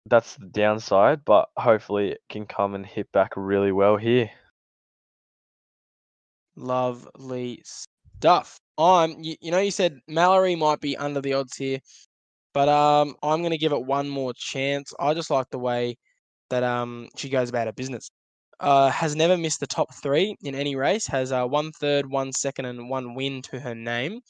that's 0.07 0.37
the 0.37 0.47
downside. 0.47 1.25
But 1.25 1.49
hopefully, 1.57 2.11
it 2.11 2.21
can 2.29 2.47
come 2.47 2.75
and 2.75 2.85
hit 2.85 3.11
back 3.13 3.33
really 3.37 3.73
well 3.73 3.97
here. 3.97 4.31
Lovely 6.57 7.63
stuff. 7.65 8.59
I'm, 8.79 9.19
you, 9.21 9.37
you 9.41 9.51
know, 9.51 9.59
you 9.59 9.71
said 9.71 10.01
Mallory 10.09 10.57
might 10.57 10.81
be 10.81 10.97
under 10.97 11.21
the 11.21 11.35
odds 11.35 11.57
here, 11.57 11.79
but 12.53 12.69
um, 12.69 13.15
I'm 13.23 13.41
going 13.41 13.53
to 13.53 13.59
give 13.59 13.73
it 13.73 13.85
one 13.85 14.09
more 14.09 14.33
chance. 14.35 14.93
I 14.99 15.15
just 15.15 15.31
like 15.31 15.49
the 15.51 15.59
way 15.59 15.97
that 16.51 16.63
um 16.63 17.09
she 17.17 17.29
goes 17.29 17.49
about 17.49 17.67
her 17.67 17.73
business. 17.73 18.11
Uh, 18.61 18.89
has 18.91 19.17
never 19.17 19.37
missed 19.37 19.61
the 19.61 19.67
top 19.67 19.93
three 19.95 20.37
in 20.43 20.55
any 20.55 20.77
race. 20.77 21.07
Has 21.07 21.33
uh, 21.33 21.45
one 21.45 21.73
third, 21.73 22.09
one 22.09 22.33
second, 22.33 22.67
and 22.67 22.89
one 22.89 23.15
win 23.15 23.43
to 23.43 23.59
her 23.61 23.75
name, 23.75 24.21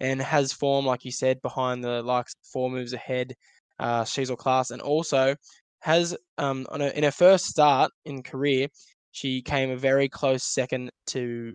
and 0.00 0.20
has 0.20 0.52
form 0.52 0.84
like 0.86 1.04
you 1.04 1.12
said 1.12 1.40
behind 1.42 1.84
the 1.84 2.02
likes 2.02 2.34
four 2.52 2.70
moves 2.70 2.92
ahead. 2.92 3.34
Uh, 3.78 4.04
she's 4.04 4.30
all 4.30 4.36
class, 4.36 4.70
and 4.70 4.82
also 4.82 5.36
has 5.80 6.16
um 6.38 6.66
on 6.70 6.80
her, 6.80 6.88
in 6.88 7.04
her 7.04 7.12
first 7.12 7.46
start 7.46 7.92
in 8.04 8.22
career, 8.22 8.68
she 9.12 9.42
came 9.42 9.70
a 9.70 9.76
very 9.76 10.08
close 10.08 10.42
second 10.44 10.90
to 11.06 11.54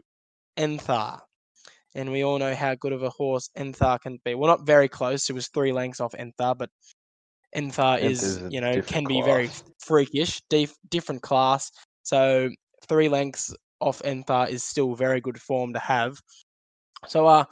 Enthar. 0.58 1.20
And 1.96 2.12
we 2.12 2.24
all 2.24 2.40
know 2.40 2.56
how 2.56 2.76
good 2.76 2.94
of 2.94 3.04
a 3.04 3.10
horse 3.10 3.50
Enthar 3.58 4.00
can 4.00 4.20
be. 4.26 4.36
Well, 4.36 4.50
not 4.50 4.66
very 4.66 4.88
close. 4.88 5.30
It 5.30 5.34
was 5.34 5.48
three 5.50 5.72
lengths 5.72 6.00
off 6.00 6.14
Enthar, 6.14 6.58
but 6.58 6.70
Enthar 7.56 8.02
Enthar's 8.02 8.24
is, 8.24 8.44
you 8.50 8.62
know, 8.62 8.82
can 8.82 9.06
be 9.06 9.22
very 9.22 9.50
freakish, 9.80 10.42
dif- 10.50 10.76
different 10.90 11.22
class. 11.22 11.72
So 12.04 12.50
three 12.88 13.10
lengths 13.10 13.54
off 13.80 14.02
Enthar 14.04 14.50
is 14.50 14.64
still 14.64 14.96
very 14.96 15.22
good 15.22 15.40
form 15.40 15.74
to 15.74 15.80
have. 15.80 16.18
So 17.08 17.28
uh 17.28 17.46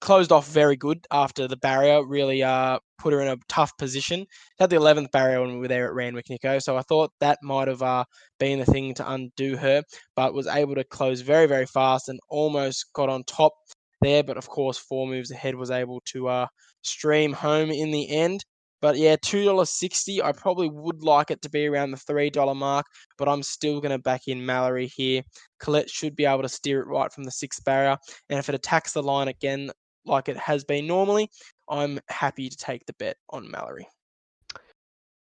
closed 0.00 0.32
off 0.32 0.48
very 0.48 0.76
good 0.76 1.06
after 1.10 1.46
the 1.48 1.56
barrier 1.56 2.04
really 2.04 2.42
uh 2.42 2.78
put 2.98 3.12
her 3.12 3.20
in 3.20 3.28
a 3.28 3.36
tough 3.48 3.76
position. 3.78 4.26
Had 4.58 4.70
the 4.70 4.76
eleventh 4.76 5.10
barrier 5.12 5.40
when 5.40 5.52
we 5.54 5.58
were 5.58 5.68
there 5.68 5.86
at 5.86 5.94
Randwick 5.94 6.30
Nico, 6.30 6.58
so 6.58 6.76
I 6.76 6.82
thought 6.82 7.10
that 7.20 7.38
might 7.42 7.68
have 7.68 7.82
uh 7.82 8.04
been 8.38 8.58
the 8.60 8.64
thing 8.66 8.94
to 8.94 9.10
undo 9.10 9.56
her, 9.56 9.82
but 10.16 10.34
was 10.34 10.46
able 10.46 10.74
to 10.76 10.84
close 10.84 11.20
very 11.20 11.46
very 11.46 11.66
fast 11.66 12.08
and 12.08 12.20
almost 12.28 12.86
got 12.94 13.08
on 13.08 13.24
top 13.24 13.52
there. 14.00 14.22
But 14.22 14.36
of 14.38 14.48
course, 14.48 14.78
four 14.78 15.06
moves 15.06 15.30
ahead 15.30 15.54
was 15.54 15.70
able 15.70 16.00
to 16.06 16.28
uh 16.28 16.46
stream 16.82 17.32
home 17.32 17.70
in 17.70 17.90
the 17.90 18.08
end. 18.10 18.44
But 18.84 18.98
yeah, 18.98 19.16
two 19.16 19.46
dollars 19.46 19.70
sixty. 19.70 20.22
I 20.22 20.32
probably 20.32 20.68
would 20.68 21.02
like 21.02 21.30
it 21.30 21.40
to 21.40 21.48
be 21.48 21.66
around 21.66 21.92
the 21.92 21.96
three 21.96 22.28
dollar 22.28 22.54
mark, 22.54 22.84
but 23.16 23.30
I'm 23.30 23.42
still 23.42 23.80
going 23.80 23.92
to 23.92 23.98
back 23.98 24.28
in 24.28 24.44
Mallory 24.44 24.88
here. 24.88 25.22
Collett 25.58 25.88
should 25.88 26.14
be 26.14 26.26
able 26.26 26.42
to 26.42 26.50
steer 26.50 26.82
it 26.82 26.86
right 26.86 27.10
from 27.10 27.24
the 27.24 27.30
sixth 27.30 27.64
barrier, 27.64 27.96
and 28.28 28.38
if 28.38 28.50
it 28.50 28.54
attacks 28.54 28.92
the 28.92 29.02
line 29.02 29.28
again 29.28 29.70
like 30.04 30.28
it 30.28 30.36
has 30.36 30.64
been 30.64 30.86
normally, 30.86 31.30
I'm 31.66 31.98
happy 32.10 32.50
to 32.50 32.56
take 32.58 32.84
the 32.84 32.92
bet 32.98 33.16
on 33.30 33.50
Mallory. 33.50 33.88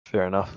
Fair 0.06 0.26
enough. 0.26 0.56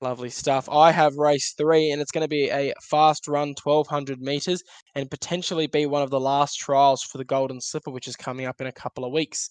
Lovely 0.00 0.30
stuff. 0.30 0.68
I 0.68 0.90
have 0.90 1.14
race 1.14 1.54
three, 1.56 1.92
and 1.92 2.02
it's 2.02 2.10
going 2.10 2.24
to 2.24 2.28
be 2.28 2.50
a 2.50 2.74
fast 2.90 3.28
run, 3.28 3.54
1200 3.62 4.20
meters, 4.20 4.64
and 4.96 5.08
potentially 5.08 5.68
be 5.68 5.86
one 5.86 6.02
of 6.02 6.10
the 6.10 6.18
last 6.18 6.56
trials 6.56 7.04
for 7.04 7.18
the 7.18 7.24
Golden 7.24 7.60
Slipper, 7.60 7.92
which 7.92 8.08
is 8.08 8.16
coming 8.16 8.46
up 8.46 8.60
in 8.60 8.66
a 8.66 8.72
couple 8.72 9.04
of 9.04 9.12
weeks. 9.12 9.50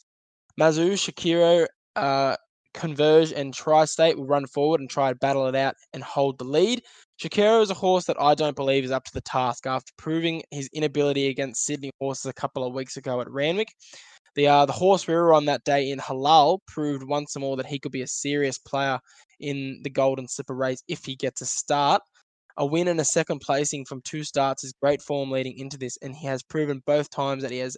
Mazu, 0.60 0.96
Shakiro, 0.96 1.66
uh, 1.96 2.36
Converge, 2.74 3.32
and 3.32 3.54
Tri 3.54 3.86
State 3.86 4.18
will 4.18 4.26
run 4.26 4.46
forward 4.48 4.80
and 4.80 4.90
try 4.90 5.10
to 5.10 5.16
battle 5.16 5.48
it 5.48 5.56
out 5.56 5.76
and 5.94 6.04
hold 6.04 6.38
the 6.38 6.46
lead. 6.46 6.84
Shakiro 7.22 7.62
is 7.62 7.70
a 7.70 7.76
horse 7.76 8.06
that 8.06 8.22
I 8.22 8.36
don't 8.36 8.56
believe 8.56 8.84
is 8.84 8.92
up 8.92 9.04
to 9.06 9.14
the 9.14 9.22
task 9.22 9.66
after 9.66 9.92
proving 9.98 10.44
his 10.52 10.70
inability 10.74 11.28
against 11.28 11.66
Sydney 11.66 11.92
horses 12.00 12.26
a 12.26 12.34
couple 12.34 12.66
of 12.66 12.74
weeks 12.74 12.98
ago 12.98 13.20
at 13.22 13.30
Randwick. 13.30 13.70
The 14.36 14.48
uh, 14.48 14.66
the 14.66 14.74
horse 14.74 15.08
we 15.08 15.16
were 15.16 15.34
on 15.34 15.46
that 15.46 15.64
day 15.64 15.90
in 15.90 16.00
Halal 16.00 16.60
proved 16.68 17.04
once 17.04 17.36
more 17.38 17.58
that 17.58 17.66
he 17.66 17.80
could 17.80 17.92
be 17.92 18.04
a 18.04 18.08
serious 18.08 18.58
player 18.58 19.00
in 19.40 19.82
the 19.84 19.90
Golden 19.90 20.28
Slipper 20.28 20.56
race 20.56 20.84
if 20.88 21.04
he 21.04 21.16
gets 21.16 21.42
a 21.42 21.46
start. 21.46 22.02
A 22.58 22.66
win 22.66 22.88
and 22.90 23.00
a 23.00 23.06
second 23.06 23.40
placing 23.40 23.86
from 23.86 24.02
two 24.02 24.24
starts 24.24 24.64
is 24.64 24.74
great 24.82 25.02
form 25.02 25.32
leading 25.32 25.58
into 25.58 25.78
this, 25.78 25.98
and 26.02 26.16
he 26.16 26.28
has 26.28 26.44
proven 26.44 26.84
both 26.86 27.10
times 27.10 27.42
that 27.42 27.52
he 27.52 27.60
has 27.60 27.78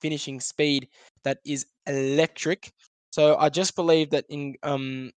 finishing 0.00 0.40
speed 0.40 0.88
that 1.24 1.38
is 1.46 1.66
electric. 1.86 2.72
So 3.12 3.36
I 3.38 3.50
just 3.50 3.76
believe 3.76 4.10
that 4.10 4.26
in 4.30 4.56
um 4.64 5.12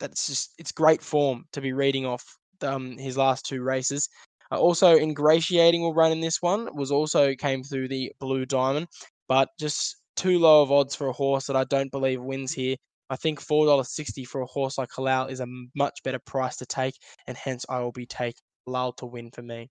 that's 0.00 0.26
just 0.26 0.54
it's 0.58 0.72
great 0.72 1.02
form 1.02 1.44
to 1.52 1.60
be 1.60 1.72
reading 1.72 2.06
off 2.06 2.24
um 2.62 2.98
his 2.98 3.16
last 3.18 3.46
two 3.46 3.62
races. 3.62 4.08
Uh, 4.52 4.58
also, 4.58 4.96
ingratiating 4.96 5.82
will 5.82 5.94
run 5.94 6.12
in 6.12 6.20
this 6.20 6.42
one 6.42 6.68
was 6.76 6.90
also 6.92 7.34
came 7.36 7.62
through 7.64 7.88
the 7.88 8.12
blue 8.20 8.46
diamond, 8.46 8.88
but 9.28 9.50
just 9.60 9.96
too 10.16 10.38
low 10.40 10.62
of 10.62 10.72
odds 10.72 10.94
for 10.96 11.08
a 11.08 11.12
horse 11.12 11.46
that 11.46 11.56
I 11.56 11.64
don't 11.64 11.92
believe 11.92 12.22
wins 12.22 12.52
here. 12.52 12.76
I 13.10 13.16
think 13.16 13.40
four 13.40 13.66
dollars 13.66 13.94
sixty 13.94 14.24
for 14.24 14.40
a 14.42 14.46
horse 14.46 14.78
like 14.78 14.90
Halal 14.90 15.30
is 15.30 15.40
a 15.40 15.46
much 15.76 16.02
better 16.04 16.20
price 16.20 16.56
to 16.58 16.66
take, 16.66 16.94
and 17.26 17.36
hence 17.36 17.64
I 17.68 17.80
will 17.80 17.92
be 17.92 18.06
taking 18.06 18.42
Halal 18.68 18.96
to 18.98 19.06
win 19.06 19.30
for 19.32 19.42
me. 19.42 19.70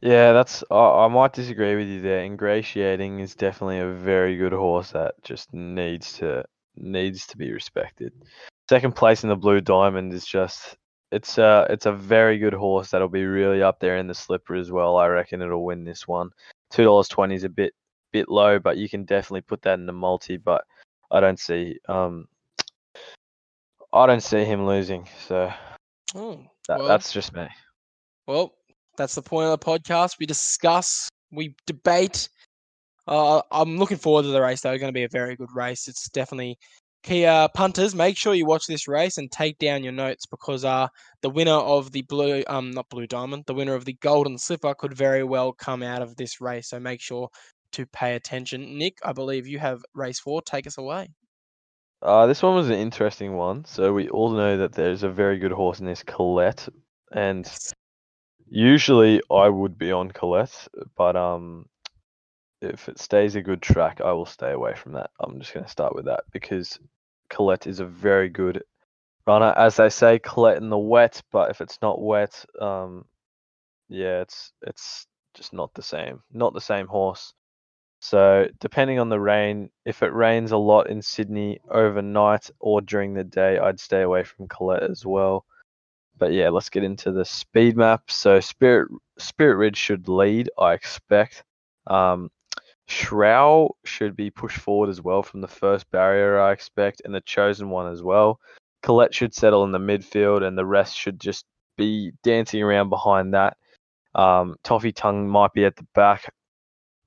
Yeah, 0.00 0.32
that's. 0.32 0.62
I, 0.70 0.76
I 0.76 1.08
might 1.08 1.32
disagree 1.32 1.76
with 1.76 1.88
you 1.88 2.00
there. 2.00 2.24
Ingratiating 2.24 3.20
is 3.20 3.34
definitely 3.34 3.80
a 3.80 3.90
very 3.92 4.36
good 4.36 4.52
horse 4.52 4.92
that 4.92 5.14
just 5.24 5.52
needs 5.52 6.12
to 6.14 6.44
needs 6.76 7.26
to 7.26 7.36
be 7.36 7.52
respected. 7.52 8.12
Second 8.70 8.94
place 8.94 9.22
in 9.24 9.28
the 9.28 9.36
Blue 9.36 9.60
Diamond 9.60 10.12
is 10.12 10.26
just. 10.26 10.76
It's 11.10 11.38
a 11.38 11.66
it's 11.70 11.86
a 11.86 11.92
very 11.92 12.38
good 12.38 12.52
horse 12.52 12.90
that'll 12.90 13.08
be 13.08 13.24
really 13.24 13.62
up 13.62 13.80
there 13.80 13.96
in 13.96 14.06
the 14.06 14.14
slipper 14.14 14.54
as 14.54 14.70
well. 14.70 14.98
I 14.98 15.06
reckon 15.06 15.40
it'll 15.40 15.64
win 15.64 15.84
this 15.84 16.06
one. 16.06 16.30
Two 16.70 16.84
dollars 16.84 17.08
twenty 17.08 17.34
is 17.34 17.44
a 17.44 17.48
bit 17.48 17.72
bit 18.12 18.28
low, 18.28 18.58
but 18.58 18.76
you 18.76 18.90
can 18.90 19.04
definitely 19.04 19.40
put 19.40 19.62
that 19.62 19.78
in 19.78 19.86
the 19.86 19.92
multi. 19.92 20.36
But 20.36 20.64
I 21.10 21.20
don't 21.20 21.40
see 21.40 21.78
um 21.88 22.28
I 23.92 24.06
don't 24.06 24.22
see 24.22 24.44
him 24.44 24.66
losing. 24.66 25.08
So 25.26 25.50
Oh, 26.14 26.44
that, 26.68 26.78
well, 26.78 26.88
that's 26.88 27.10
just 27.10 27.32
me. 27.32 27.48
well, 28.26 28.52
that's 28.98 29.14
the 29.14 29.22
point 29.22 29.46
of 29.46 29.58
the 29.58 29.64
podcast. 29.64 30.18
We 30.18 30.26
discuss, 30.26 31.08
we 31.32 31.54
debate. 31.66 32.28
Uh, 33.06 33.40
I'm 33.50 33.78
looking 33.78 33.96
forward 33.96 34.24
to 34.24 34.28
the 34.28 34.42
race, 34.42 34.60
though. 34.60 34.72
It's 34.72 34.80
going 34.80 34.92
to 34.92 34.98
be 34.98 35.04
a 35.04 35.08
very 35.08 35.36
good 35.36 35.48
race. 35.54 35.88
It's 35.88 36.10
definitely 36.10 36.58
key. 37.02 37.24
Uh, 37.24 37.48
punters, 37.48 37.94
make 37.94 38.16
sure 38.18 38.34
you 38.34 38.44
watch 38.44 38.66
this 38.66 38.86
race 38.86 39.16
and 39.16 39.30
take 39.30 39.58
down 39.58 39.82
your 39.82 39.94
notes 39.94 40.26
because 40.26 40.64
uh, 40.64 40.88
the 41.22 41.30
winner 41.30 41.52
of 41.52 41.92
the 41.92 42.02
blue, 42.02 42.42
um, 42.48 42.70
not 42.72 42.88
blue 42.90 43.06
diamond, 43.06 43.44
the 43.46 43.54
winner 43.54 43.74
of 43.74 43.86
the 43.86 43.96
golden 44.02 44.36
slipper 44.36 44.74
could 44.74 44.92
very 44.92 45.24
well 45.24 45.52
come 45.52 45.82
out 45.82 46.02
of 46.02 46.16
this 46.16 46.40
race. 46.40 46.68
So 46.68 46.78
make 46.78 47.00
sure 47.00 47.30
to 47.72 47.86
pay 47.86 48.14
attention. 48.16 48.76
Nick, 48.76 48.98
I 49.04 49.12
believe 49.12 49.46
you 49.46 49.58
have 49.58 49.82
race 49.94 50.20
four. 50.20 50.42
Take 50.42 50.66
us 50.66 50.76
away. 50.76 51.08
Uh, 52.02 52.26
this 52.26 52.42
one 52.42 52.54
was 52.54 52.68
an 52.68 52.76
interesting 52.76 53.36
one. 53.36 53.64
So 53.64 53.92
we 53.92 54.08
all 54.08 54.30
know 54.30 54.56
that 54.56 54.72
there's 54.72 55.02
a 55.02 55.08
very 55.08 55.38
good 55.38 55.52
horse 55.52 55.80
in 55.80 55.86
this, 55.86 56.02
Colette, 56.02 56.68
and 57.12 57.50
usually 58.50 59.22
I 59.30 59.48
would 59.48 59.78
be 59.78 59.92
on 59.92 60.10
Colette, 60.10 60.68
but 60.96 61.16
um, 61.16 61.66
if 62.60 62.88
it 62.88 62.98
stays 62.98 63.36
a 63.36 63.42
good 63.42 63.62
track, 63.62 64.00
I 64.00 64.12
will 64.12 64.26
stay 64.26 64.52
away 64.52 64.74
from 64.74 64.92
that. 64.92 65.10
I'm 65.20 65.40
just 65.40 65.54
going 65.54 65.64
to 65.64 65.70
start 65.70 65.94
with 65.94 66.06
that 66.06 66.24
because 66.32 66.78
Colette 67.30 67.66
is 67.66 67.80
a 67.80 67.86
very 67.86 68.28
good 68.28 68.62
runner, 69.26 69.54
as 69.56 69.76
they 69.76 69.90
say, 69.90 70.18
Colette 70.18 70.58
in 70.58 70.70
the 70.70 70.78
wet. 70.78 71.22
But 71.30 71.50
if 71.50 71.60
it's 71.60 71.78
not 71.82 72.00
wet, 72.00 72.44
um, 72.60 73.04
yeah, 73.88 74.20
it's 74.20 74.52
it's 74.62 75.06
just 75.34 75.52
not 75.52 75.72
the 75.74 75.82
same, 75.82 76.22
not 76.32 76.54
the 76.54 76.60
same 76.60 76.86
horse. 76.86 77.34
So 78.00 78.46
depending 78.60 78.98
on 78.98 79.08
the 79.08 79.20
rain, 79.20 79.70
if 79.84 80.02
it 80.02 80.12
rains 80.12 80.52
a 80.52 80.56
lot 80.56 80.88
in 80.88 81.02
Sydney 81.02 81.60
overnight 81.70 82.50
or 82.60 82.80
during 82.80 83.14
the 83.14 83.24
day, 83.24 83.58
I'd 83.58 83.80
stay 83.80 84.02
away 84.02 84.24
from 84.24 84.48
Colette 84.48 84.84
as 84.84 85.04
well. 85.04 85.44
But 86.18 86.32
yeah, 86.32 86.48
let's 86.48 86.70
get 86.70 86.84
into 86.84 87.12
the 87.12 87.24
speed 87.24 87.76
map. 87.76 88.10
So 88.10 88.40
Spirit 88.40 88.88
Spirit 89.18 89.56
Ridge 89.56 89.76
should 89.76 90.08
lead, 90.08 90.50
I 90.58 90.74
expect. 90.74 91.44
Um, 91.86 92.30
Shroud 92.88 93.70
should 93.84 94.16
be 94.16 94.30
pushed 94.30 94.58
forward 94.58 94.88
as 94.88 95.02
well 95.02 95.22
from 95.22 95.40
the 95.40 95.48
first 95.48 95.90
barrier, 95.90 96.40
I 96.40 96.52
expect, 96.52 97.02
and 97.04 97.14
the 97.14 97.20
chosen 97.20 97.68
one 97.70 97.92
as 97.92 98.02
well. 98.02 98.40
Colette 98.82 99.14
should 99.14 99.34
settle 99.34 99.64
in 99.64 99.72
the 99.72 99.78
midfield, 99.78 100.42
and 100.42 100.56
the 100.56 100.64
rest 100.64 100.96
should 100.96 101.20
just 101.20 101.44
be 101.76 102.12
dancing 102.22 102.62
around 102.62 102.88
behind 102.88 103.34
that. 103.34 103.56
Um, 104.14 104.56
Toffee 104.64 104.92
Tongue 104.92 105.28
might 105.28 105.52
be 105.52 105.64
at 105.64 105.76
the 105.76 105.86
back. 105.94 106.32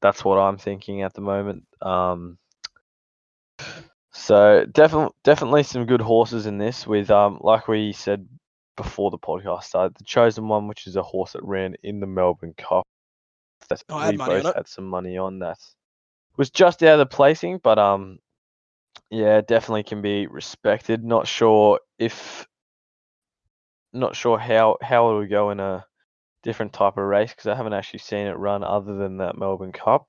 That's 0.01 0.23
what 0.23 0.37
I'm 0.37 0.57
thinking 0.57 1.01
at 1.01 1.13
the 1.13 1.21
moment. 1.21 1.65
Um, 1.81 2.37
so 4.13 4.65
definitely, 4.71 5.13
definitely 5.23 5.63
some 5.63 5.85
good 5.85 6.01
horses 6.01 6.45
in 6.45 6.57
this. 6.57 6.85
With 6.85 7.09
um, 7.09 7.39
like 7.41 7.67
we 7.67 7.91
said 7.93 8.27
before 8.81 9.11
the 9.11 9.17
podcast 9.17 9.63
started, 9.63 9.95
the 9.97 10.03
chosen 10.03 10.47
one, 10.47 10.67
which 10.67 10.87
is 10.87 10.95
a 10.95 11.03
horse 11.03 11.33
that 11.33 11.43
ran 11.43 11.75
in 11.83 11.99
the 11.99 12.07
Melbourne 12.07 12.53
Cup. 12.57 12.85
That 13.69 13.83
Oh, 13.89 14.09
we 14.09 14.17
both 14.17 14.55
had 14.55 14.67
some 14.67 14.87
money 14.87 15.17
on 15.17 15.39
that. 15.39 15.59
Was 16.37 16.49
just 16.49 16.81
out 16.83 16.93
of 16.93 16.99
the 16.99 17.05
placing, 17.05 17.59
but 17.59 17.77
um, 17.77 18.19
yeah, 19.09 19.41
definitely 19.41 19.83
can 19.83 20.01
be 20.01 20.27
respected. 20.27 21.03
Not 21.03 21.27
sure 21.27 21.79
if, 21.99 22.47
not 23.93 24.15
sure 24.15 24.37
how 24.37 24.77
how 24.81 25.11
it 25.11 25.13
will 25.13 25.27
go 25.27 25.51
in 25.51 25.59
a 25.59 25.85
different 26.43 26.73
type 26.73 26.97
of 26.97 27.03
race 27.03 27.31
because 27.31 27.47
I 27.47 27.55
haven't 27.55 27.73
actually 27.73 27.99
seen 27.99 28.27
it 28.27 28.37
run 28.37 28.63
other 28.63 28.95
than 28.95 29.17
that 29.17 29.37
Melbourne 29.37 29.73
Cup. 29.73 30.07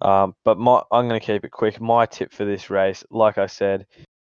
Um, 0.00 0.34
but 0.44 0.58
my, 0.58 0.82
I'm 0.90 1.08
going 1.08 1.20
to 1.20 1.24
keep 1.24 1.44
it 1.44 1.50
quick. 1.50 1.80
My 1.80 2.06
tip 2.06 2.32
for 2.32 2.44
this 2.44 2.68
race, 2.68 3.04
like 3.10 3.38
I 3.38 3.46
said, 3.46 3.86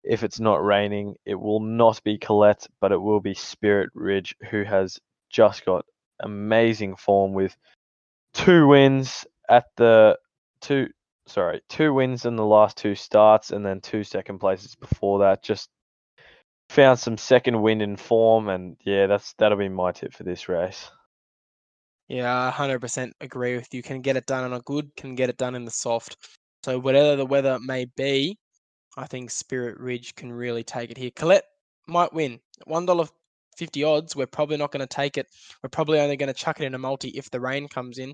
if 0.08 0.24
it's 0.24 0.40
not 0.40 0.64
raining, 0.64 1.16
it 1.26 1.36
will 1.36 1.60
not 1.60 2.02
be 2.04 2.18
Colette, 2.18 2.68
but 2.80 2.92
it 2.92 3.02
will 3.02 3.20
be 3.20 3.34
Spirit 3.34 3.90
Ridge, 3.94 4.36
who 4.50 4.64
has 4.64 5.00
just 5.30 5.66
got 5.66 5.86
amazing 6.22 6.96
form 6.96 7.34
with 7.34 7.56
two 8.34 8.68
wins 8.68 9.26
at 9.50 9.66
the 9.76 10.18
two, 10.62 10.88
sorry, 11.26 11.62
two 11.70 11.94
wins 11.94 12.26
in 12.26 12.36
the 12.36 12.46
last 12.46 12.78
two 12.78 12.96
starts, 12.96 13.52
and 13.52 13.66
then 13.66 13.82
two 13.82 14.04
second 14.04 14.40
places 14.40 14.76
before 14.76 15.20
that. 15.20 15.44
Just 15.44 15.70
found 16.70 17.00
some 17.00 17.18
second 17.18 17.62
wind 17.62 17.82
in 17.82 17.98
form, 17.98 18.50
and 18.50 18.78
yeah, 18.84 19.08
that's 19.08 19.34
that'll 19.38 19.58
be 19.58 19.70
my 19.70 19.92
tip 19.92 20.14
for 20.14 20.24
this 20.24 20.50
race. 20.50 20.90
Yeah, 22.08 22.34
I 22.34 22.52
100% 22.52 23.12
agree 23.20 23.58
with 23.58 23.74
you. 23.74 23.84
Can 23.84 24.02
get 24.02 24.16
it 24.16 24.26
done 24.26 24.46
on 24.46 24.54
a 24.54 24.62
good, 24.62 24.90
can 24.96 25.16
get 25.16 25.30
it 25.30 25.38
done 25.38 25.56
in 25.56 25.66
the 25.66 25.72
soft. 25.72 26.16
So 26.64 26.80
whatever 26.80 27.18
the 27.18 27.26
weather 27.26 27.60
may 27.60 27.86
be, 27.98 28.38
I 28.98 29.06
think 29.06 29.30
Spirit 29.30 29.80
Ridge 29.80 30.16
can 30.16 30.34
really 30.34 30.64
take 30.64 30.90
it 30.90 30.98
here. 30.98 31.12
Colette 31.16 31.46
might 31.88 32.12
win. 32.12 32.40
$1.50 32.68 33.88
odds. 33.88 34.16
We're 34.16 34.26
probably 34.26 34.58
not 34.58 34.72
going 34.72 34.86
to 34.86 34.88
take 34.88 35.18
it. 35.18 35.28
We're 35.62 35.70
probably 35.70 36.00
only 36.00 36.18
going 36.18 36.28
to 36.28 36.34
chuck 36.34 36.60
it 36.60 36.66
in 36.66 36.74
a 36.74 36.80
multi 36.80 37.10
if 37.10 37.30
the 37.30 37.40
rain 37.40 37.68
comes 37.68 38.00
in. 38.00 38.14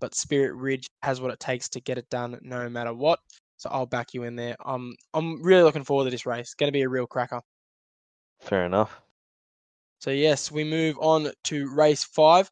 But 0.00 0.14
Spirit 0.14 0.54
Ridge 0.54 0.86
has 1.02 1.20
what 1.20 1.32
it 1.32 1.40
takes 1.40 1.68
to 1.70 1.80
get 1.80 1.98
it 1.98 2.08
done 2.10 2.38
no 2.42 2.68
matter 2.68 2.92
what. 2.92 3.20
So 3.56 3.70
I'll 3.72 3.86
back 3.86 4.14
you 4.14 4.22
in 4.22 4.36
there. 4.36 4.54
I'm 4.64 4.94
I'm 5.14 5.42
really 5.42 5.64
looking 5.64 5.82
forward 5.82 6.04
to 6.04 6.10
this 6.10 6.26
race. 6.26 6.54
Going 6.54 6.68
to 6.68 6.72
be 6.72 6.82
a 6.82 6.88
real 6.88 7.08
cracker. 7.08 7.40
Fair 8.38 8.64
enough. 8.64 9.00
So 9.98 10.10
yes, 10.10 10.52
we 10.52 10.62
move 10.62 10.96
on 11.00 11.32
to 11.44 11.74
race 11.74 12.04
five. 12.04 12.48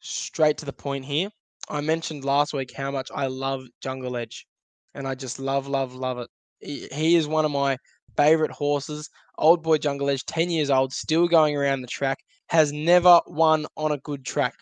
Straight 0.00 0.56
to 0.58 0.64
the 0.64 0.72
point 0.72 1.04
here. 1.04 1.28
I 1.68 1.82
mentioned 1.82 2.24
last 2.24 2.54
week 2.54 2.72
how 2.74 2.90
much 2.90 3.10
I 3.14 3.26
love 3.26 3.64
Jungle 3.82 4.16
Edge, 4.16 4.46
and 4.94 5.06
I 5.06 5.14
just 5.14 5.38
love, 5.38 5.66
love, 5.68 5.94
love 5.94 6.16
it. 6.18 6.30
He 6.60 7.16
is 7.16 7.28
one 7.28 7.44
of 7.44 7.50
my 7.50 7.78
favorite 8.16 8.50
horses. 8.50 9.08
Old 9.38 9.62
boy 9.62 9.78
Jungle 9.78 10.10
Edge, 10.10 10.24
10 10.24 10.50
years 10.50 10.70
old, 10.70 10.92
still 10.92 11.28
going 11.28 11.56
around 11.56 11.82
the 11.82 11.86
track, 11.86 12.18
has 12.48 12.72
never 12.72 13.20
won 13.26 13.66
on 13.76 13.92
a 13.92 13.98
good 13.98 14.24
track. 14.24 14.54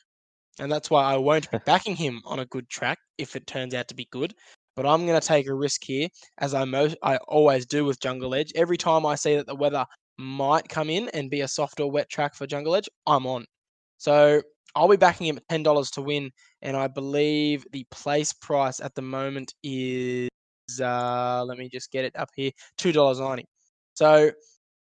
And 0.59 0.71
that's 0.71 0.91
why 0.91 1.05
I 1.05 1.17
won't 1.17 1.50
be 1.50 1.59
backing 1.67 1.97
him 1.97 2.21
on 2.25 2.38
a 2.38 2.47
good 2.47 2.69
track 2.69 2.99
if 3.19 3.37
it 3.37 3.47
turns 3.47 3.75
out 3.75 3.88
to 3.88 3.95
be 3.95 4.09
good. 4.11 4.35
But 4.75 4.87
I'm 4.87 5.07
going 5.07 5.19
to 5.19 5.26
take 5.26 5.49
a 5.49 5.55
risk 5.55 5.85
here, 5.85 6.09
as 6.38 6.53
I 6.53 6.65
most 6.65 6.97
I 7.03 7.17
always 7.29 7.65
do 7.65 7.85
with 7.87 8.00
Jungle 8.00 8.35
Edge. 8.35 8.53
Every 8.55 8.76
time 8.76 9.07
I 9.07 9.15
see 9.15 9.37
that 9.37 9.47
the 9.47 9.55
weather 9.55 9.87
might 10.19 10.69
come 10.69 10.91
in 10.91 11.09
and 11.11 11.31
be 11.31 11.41
a 11.41 11.49
soft 11.49 11.81
or 11.81 11.91
wet 11.91 12.11
track 12.11 12.35
for 12.35 12.47
Jungle 12.47 12.76
Edge, 12.76 12.88
I'm 13.07 13.26
on. 13.26 13.47
So 13.97 14.43
I'll 14.75 14.88
be 14.88 14.99
backing 14.99 15.29
him 15.29 15.38
at 15.38 15.49
ten 15.49 15.62
dollars 15.62 15.91
to 15.93 16.03
win, 16.03 16.31
and 16.61 16.76
I 16.76 16.88
believe 16.88 17.65
the 17.73 17.87
place 17.91 18.35
price 18.35 18.81
at 18.81 18.95
the 18.95 19.03
moment 19.03 19.55
is 19.62 20.29
uh, 20.81 21.45
let 21.45 21.59
me 21.59 21.69
just 21.69 21.91
get 21.91 22.05
it 22.05 22.17
up 22.17 22.29
here, 22.35 22.51
two 22.77 22.93
dollars 22.93 23.21
ninety. 23.21 23.45
So 23.95 24.31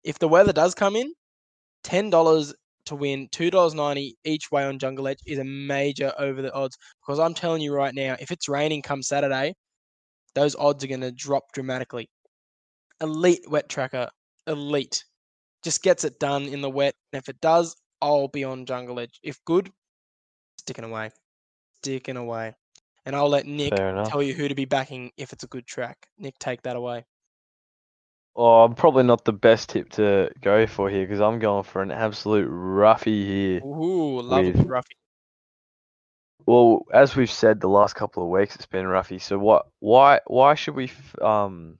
if 0.04 0.18
the 0.18 0.28
weather 0.28 0.52
does 0.52 0.74
come 0.74 0.96
in, 0.96 1.12
ten 1.84 2.10
dollars 2.10 2.54
to 2.86 2.94
win, 2.96 3.28
two 3.32 3.50
dollars 3.50 3.74
ninety 3.74 4.16
each 4.24 4.50
way 4.50 4.64
on 4.64 4.78
Jungle 4.78 5.08
Edge 5.08 5.20
is 5.26 5.38
a 5.38 5.44
major 5.44 6.12
over 6.18 6.42
the 6.42 6.52
odds 6.52 6.76
because 7.00 7.18
I'm 7.18 7.34
telling 7.34 7.62
you 7.62 7.72
right 7.74 7.94
now, 7.94 8.16
if 8.20 8.30
it's 8.30 8.48
raining 8.48 8.82
come 8.82 9.02
Saturday, 9.02 9.54
those 10.34 10.54
odds 10.56 10.84
are 10.84 10.88
going 10.88 11.00
to 11.00 11.12
drop 11.12 11.44
dramatically. 11.52 12.08
Elite 13.00 13.44
wet 13.48 13.68
tracker, 13.68 14.08
elite. 14.46 15.04
just 15.62 15.82
gets 15.82 16.04
it 16.04 16.18
done 16.18 16.44
in 16.44 16.60
the 16.60 16.70
wet. 16.70 16.94
And 17.12 17.20
if 17.20 17.28
it 17.28 17.40
does, 17.40 17.74
I'll 18.00 18.28
be 18.28 18.44
on 18.44 18.66
Jungle 18.66 19.00
Edge. 19.00 19.18
If 19.22 19.38
good, 19.44 19.70
sticking 20.58 20.84
away, 20.84 21.10
sticking 21.82 22.16
away. 22.16 22.54
And 23.06 23.14
I'll 23.14 23.28
let 23.28 23.46
Nick 23.46 23.72
tell 23.72 24.20
you 24.20 24.34
who 24.34 24.48
to 24.48 24.54
be 24.56 24.64
backing 24.64 25.12
if 25.16 25.32
it's 25.32 25.44
a 25.44 25.46
good 25.46 25.64
track. 25.64 26.08
Nick, 26.18 26.38
take 26.40 26.62
that 26.62 26.74
away. 26.74 27.04
Oh, 28.34 28.64
I'm 28.64 28.74
probably 28.74 29.04
not 29.04 29.24
the 29.24 29.32
best 29.32 29.70
tip 29.70 29.90
to 29.92 30.30
go 30.42 30.66
for 30.66 30.90
here 30.90 31.06
because 31.06 31.20
I'm 31.20 31.38
going 31.38 31.62
for 31.62 31.80
an 31.80 31.92
absolute 31.92 32.48
roughie 32.50 33.24
here. 33.24 33.60
Ooh, 33.64 34.20
love 34.20 34.44
it, 34.44 34.56
With- 34.56 34.66
Ruffy. 34.66 34.96
Well, 36.44 36.82
as 36.92 37.16
we've 37.16 37.30
said 37.30 37.60
the 37.60 37.68
last 37.68 37.94
couple 37.94 38.22
of 38.22 38.28
weeks, 38.28 38.54
it's 38.54 38.66
been 38.66 38.84
roughy. 38.84 39.20
So 39.20 39.38
what? 39.38 39.66
Why? 39.80 40.20
Why 40.26 40.54
should 40.54 40.74
we? 40.74 40.92
Um, 41.20 41.78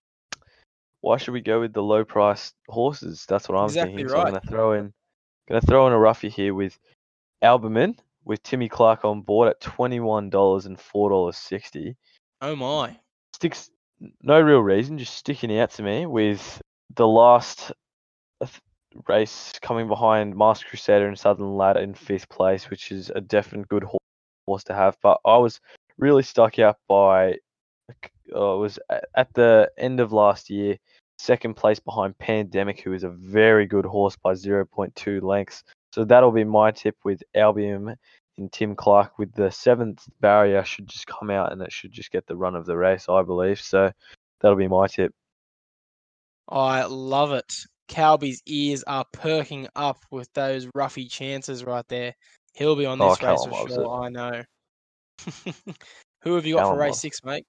why 1.03 1.19
should 1.19 1.33
we 1.33 1.41
go 1.41 1.61
with 1.61 1.73
the 1.73 1.83
low 1.83 2.05
price 2.05 2.53
horses? 2.69 3.27
That's 3.29 3.49
what 3.49 3.59
I'm 3.59 3.67
Exactly 3.67 3.99
thinking. 3.99 4.09
So 4.09 4.19
I'm 4.19 4.27
gonna 4.27 4.41
throw 4.41 4.73
in, 4.73 4.93
gonna 5.49 5.61
throw 5.61 5.87
in 5.87 5.93
a 5.93 5.99
roughie 5.99 6.31
here 6.31 6.53
with 6.55 6.77
Albumin 7.43 7.97
with 8.27 8.43
Timmy 8.43 8.69
Clark 8.69 9.07
on 9.07 9.23
board 9.23 9.49
at 9.49 9.61
twenty 9.61 10.01
one 10.01 10.29
dollars 10.29 10.67
and 10.67 10.79
four 10.79 11.09
dollars 11.09 11.39
sixty. 11.39 11.97
Oh 12.43 12.55
my. 12.55 12.99
Sticks 13.33 13.71
no 14.23 14.41
real 14.41 14.61
reason, 14.61 14.99
just 14.99 15.15
sticking 15.15 15.59
out 15.59 15.71
to 15.71 15.83
me 15.83 16.05
with 16.05 16.61
the 16.95 17.07
last 17.07 17.73
uh, 18.43 18.47
race 19.09 19.53
coming 19.63 19.89
behind 19.89 20.37
Master 20.37 20.67
Crusader 20.69 21.07
and 21.07 21.19
Southern 21.19 21.57
Ladder 21.57 21.81
in 21.81 21.95
fifth 21.95 22.29
place, 22.29 22.69
which 22.69 22.93
is 22.93 23.11
a 23.15 23.21
definite 23.21 23.69
good 23.69 23.85
ho- 23.85 23.99
horse 24.47 24.65
to 24.65 24.75
have. 24.75 24.99
But 25.03 25.21
I 25.25 25.39
was 25.39 25.61
really 25.99 26.23
stuck 26.23 26.59
out 26.59 26.77
by 26.89 27.37
uh, 28.35 28.57
was 28.57 28.79
at 29.15 29.33
the 29.35 29.71
end 29.79 30.01
of 30.01 30.13
last 30.13 30.51
year, 30.51 30.77
second 31.19 31.55
place 31.55 31.79
behind 31.79 32.19
Pandemic, 32.19 32.81
who 32.81 32.93
is 32.93 33.05
a 33.05 33.11
very 33.11 33.67
good 33.67 33.87
horse 33.87 34.17
by 34.17 34.33
0.2 34.33 35.23
lengths. 35.23 35.65
So 35.97 36.05
that'll 36.05 36.31
be 36.31 36.45
my 36.45 36.73
tip 36.73 36.95
with 37.05 37.23
Albion 37.35 37.97
and 38.37 38.53
Tim 38.53 38.77
Clark 38.77 39.19
with 39.19 39.33
the 39.33 39.51
seventh 39.51 40.07
barrier 40.21 40.63
should 40.63 40.89
just 40.89 41.07
come 41.07 41.31
out 41.31 41.53
and 41.53 41.63
it 41.63 41.73
should 41.73 41.91
just 41.91 42.13
get 42.13 42.27
the 42.27 42.37
run 42.37 42.55
of 42.55 42.67
the 42.67 42.77
race, 42.77 43.07
I 43.09 43.23
believe. 43.23 43.59
So 43.63 43.91
that'll 44.39 44.59
be 44.59 44.69
my 44.69 44.89
tip. 44.89 45.15
I 46.51 46.85
love 46.85 47.33
it. 47.33 47.51
Calby's 47.89 48.43
ears 48.45 48.85
are 48.87 49.07
perking 49.11 49.69
up 49.75 49.97
with 50.11 50.31
those 50.35 50.67
roughy 50.77 51.11
chances 51.11 51.65
right 51.65 51.89
there. 51.89 52.15
He'll 52.53 52.77
be 52.77 52.85
on 52.85 53.01
Oh, 53.01 53.09
this 53.09 53.23
race 53.23 53.43
for 53.47 53.67
sure, 53.67 54.05
I 54.05 54.11
know. 54.11 54.43
Who 56.25 56.35
have 56.35 56.45
you 56.45 56.57
got 56.57 56.61
Callum 56.61 56.75
for 56.75 56.81
race 56.81 56.89
loves 56.91 57.01
six, 57.01 57.25
mate? 57.25 57.47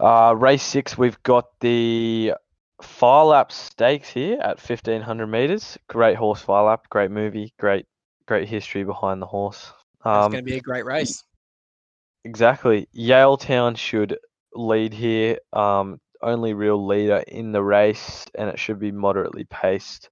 Uh, 0.00 0.34
race 0.34 0.62
six, 0.62 0.96
we've 0.96 1.22
got 1.22 1.48
the 1.60 2.32
Phar 2.82 3.24
Lap 3.26 3.50
Stakes 3.52 4.08
here 4.08 4.38
at 4.40 4.58
1500 4.60 5.26
meters. 5.26 5.78
Great 5.88 6.16
horse, 6.16 6.42
Phar 6.42 6.64
Lap. 6.64 6.88
Great 6.90 7.10
movie. 7.10 7.52
Great, 7.58 7.86
great 8.26 8.48
history 8.48 8.84
behind 8.84 9.20
the 9.20 9.26
horse. 9.26 9.72
It's 9.96 10.06
Um, 10.06 10.30
going 10.32 10.44
to 10.44 10.50
be 10.50 10.56
a 10.56 10.60
great 10.60 10.84
race. 10.84 11.24
Exactly. 12.24 12.88
Yale 12.92 13.36
Town 13.36 13.74
should 13.74 14.18
lead 14.54 14.92
here. 14.92 15.38
Um, 15.52 16.00
only 16.22 16.52
real 16.54 16.84
leader 16.84 17.22
in 17.28 17.52
the 17.52 17.62
race, 17.62 18.26
and 18.34 18.48
it 18.48 18.58
should 18.58 18.78
be 18.78 18.92
moderately 18.92 19.44
paced. 19.44 20.08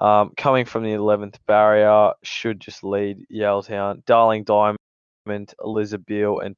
Um, 0.00 0.32
coming 0.36 0.64
from 0.64 0.84
the 0.84 0.92
11th 0.92 1.36
barrier, 1.46 2.12
should 2.22 2.60
just 2.60 2.82
lead 2.84 3.26
Yale 3.28 3.62
Town. 3.62 4.02
Darling 4.06 4.44
Diamond, 4.44 4.78
Elizabeth, 5.62 6.38
and 6.42 6.56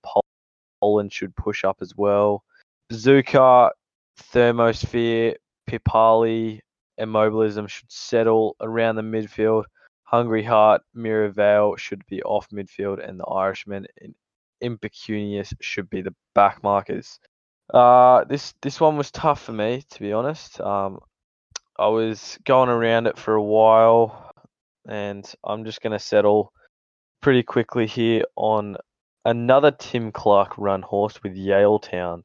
Poland 0.80 1.12
should 1.12 1.34
push 1.36 1.64
up 1.64 1.78
as 1.80 1.94
well. 1.96 2.44
Bazooka, 2.88 3.72
Thermosphere, 4.18 5.36
Pipali, 5.68 6.60
Immobilism 6.98 7.66
should 7.66 7.90
settle 7.90 8.56
around 8.60 8.96
the 8.96 9.02
midfield. 9.02 9.64
Hungry 10.04 10.42
Heart, 10.42 10.82
Miravail 10.96 11.78
should 11.78 12.04
be 12.06 12.22
off 12.22 12.48
midfield, 12.50 13.06
and 13.06 13.18
the 13.18 13.24
Irishman 13.24 13.86
and 14.00 14.14
Impecunious 14.60 15.52
should 15.60 15.90
be 15.90 16.02
the 16.02 16.14
back 16.34 16.62
markers. 16.62 17.18
Uh, 17.72 18.24
this 18.24 18.54
this 18.60 18.80
one 18.80 18.96
was 18.96 19.10
tough 19.10 19.42
for 19.42 19.52
me 19.52 19.82
to 19.90 20.00
be 20.00 20.12
honest. 20.12 20.60
Um, 20.60 21.00
I 21.78 21.88
was 21.88 22.38
going 22.44 22.68
around 22.68 23.06
it 23.06 23.18
for 23.18 23.34
a 23.34 23.42
while, 23.42 24.30
and 24.86 25.30
I'm 25.42 25.64
just 25.64 25.80
gonna 25.80 25.98
settle 25.98 26.52
pretty 27.22 27.42
quickly 27.42 27.86
here 27.86 28.24
on 28.36 28.76
another 29.24 29.70
Tim 29.70 30.12
Clark 30.12 30.58
run 30.58 30.82
horse 30.82 31.22
with 31.22 31.34
Yale 31.34 31.78
Town. 31.78 32.24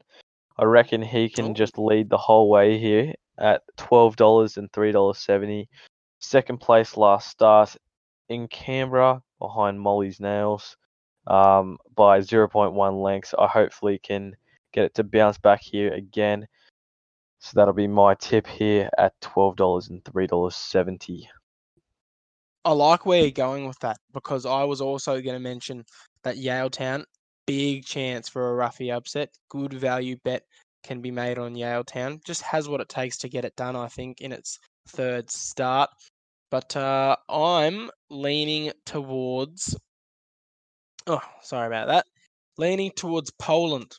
I 0.58 0.64
reckon 0.64 1.02
he 1.02 1.28
can 1.28 1.54
just 1.54 1.78
lead 1.78 2.10
the 2.10 2.18
whole 2.18 2.50
way 2.50 2.78
here 2.78 3.14
at 3.38 3.62
twelve 3.76 4.16
dollars 4.16 4.56
and 4.56 4.72
three 4.72 4.92
dollars 4.92 5.18
seventy. 5.18 5.68
Second 6.18 6.58
place 6.58 6.96
last 6.96 7.28
start 7.28 7.76
in 8.28 8.48
Canberra 8.48 9.22
behind 9.38 9.80
Molly's 9.80 10.20
Nails 10.20 10.76
um, 11.28 11.78
by 11.94 12.18
0.1 12.18 13.02
lengths. 13.02 13.34
I 13.38 13.46
hopefully 13.46 14.00
can 14.02 14.34
get 14.72 14.84
it 14.84 14.94
to 14.94 15.04
bounce 15.04 15.38
back 15.38 15.60
here 15.62 15.92
again. 15.92 16.46
So 17.40 17.52
that'll 17.54 17.74
be 17.74 17.86
my 17.86 18.14
tip 18.16 18.46
here 18.46 18.90
at 18.98 19.18
twelve 19.20 19.54
dollars 19.54 19.88
and 19.88 20.04
three 20.04 20.26
dollars 20.26 20.56
seventy. 20.56 21.28
I 22.64 22.72
like 22.72 23.06
where 23.06 23.22
you're 23.22 23.30
going 23.30 23.66
with 23.66 23.78
that 23.78 23.98
because 24.12 24.44
I 24.44 24.64
was 24.64 24.80
also 24.80 25.20
going 25.20 25.36
to 25.36 25.40
mention 25.40 25.84
that 26.24 26.36
Yale 26.36 26.68
Town, 26.68 27.04
big 27.48 27.82
chance 27.86 28.28
for 28.28 28.52
a 28.52 28.68
roughy 28.68 28.94
upset. 28.94 29.30
Good 29.48 29.72
value 29.72 30.16
bet 30.22 30.42
can 30.84 31.00
be 31.00 31.10
made 31.10 31.38
on 31.38 31.56
Yale 31.56 31.82
Town. 31.82 32.20
Just 32.26 32.42
has 32.42 32.68
what 32.68 32.82
it 32.82 32.90
takes 32.90 33.16
to 33.18 33.28
get 33.28 33.46
it 33.46 33.56
done, 33.56 33.74
I 33.74 33.88
think, 33.88 34.20
in 34.20 34.32
its 34.32 34.58
third 34.88 35.30
start. 35.30 35.88
But 36.50 36.76
uh, 36.76 37.16
I'm 37.28 37.90
leaning 38.10 38.72
towards. 38.84 39.74
Oh, 41.06 41.22
sorry 41.40 41.66
about 41.66 41.88
that. 41.88 42.04
Leaning 42.58 42.90
towards 42.94 43.30
Poland. 43.38 43.92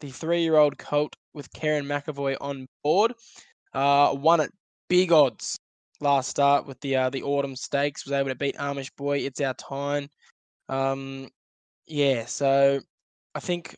The 0.00 0.10
three 0.10 0.42
year 0.42 0.56
old 0.56 0.78
colt 0.78 1.16
with 1.34 1.52
Kerrin 1.52 1.86
McEvoy 1.86 2.36
on 2.40 2.66
board. 2.84 3.14
Uh, 3.74 4.14
won 4.14 4.40
at 4.40 4.50
big 4.88 5.10
odds 5.10 5.58
last 6.00 6.28
start 6.28 6.66
with 6.66 6.80
the 6.80 6.96
uh, 6.96 7.10
the 7.10 7.24
autumn 7.24 7.56
stakes. 7.56 8.04
Was 8.04 8.12
able 8.12 8.28
to 8.28 8.36
beat 8.36 8.56
Amish 8.56 8.94
Boy. 8.96 9.18
It's 9.18 9.40
our 9.40 9.54
time. 9.54 10.08
Um, 10.68 11.28
yeah, 11.86 12.24
so 12.26 12.80
I 13.34 13.40
think 13.40 13.76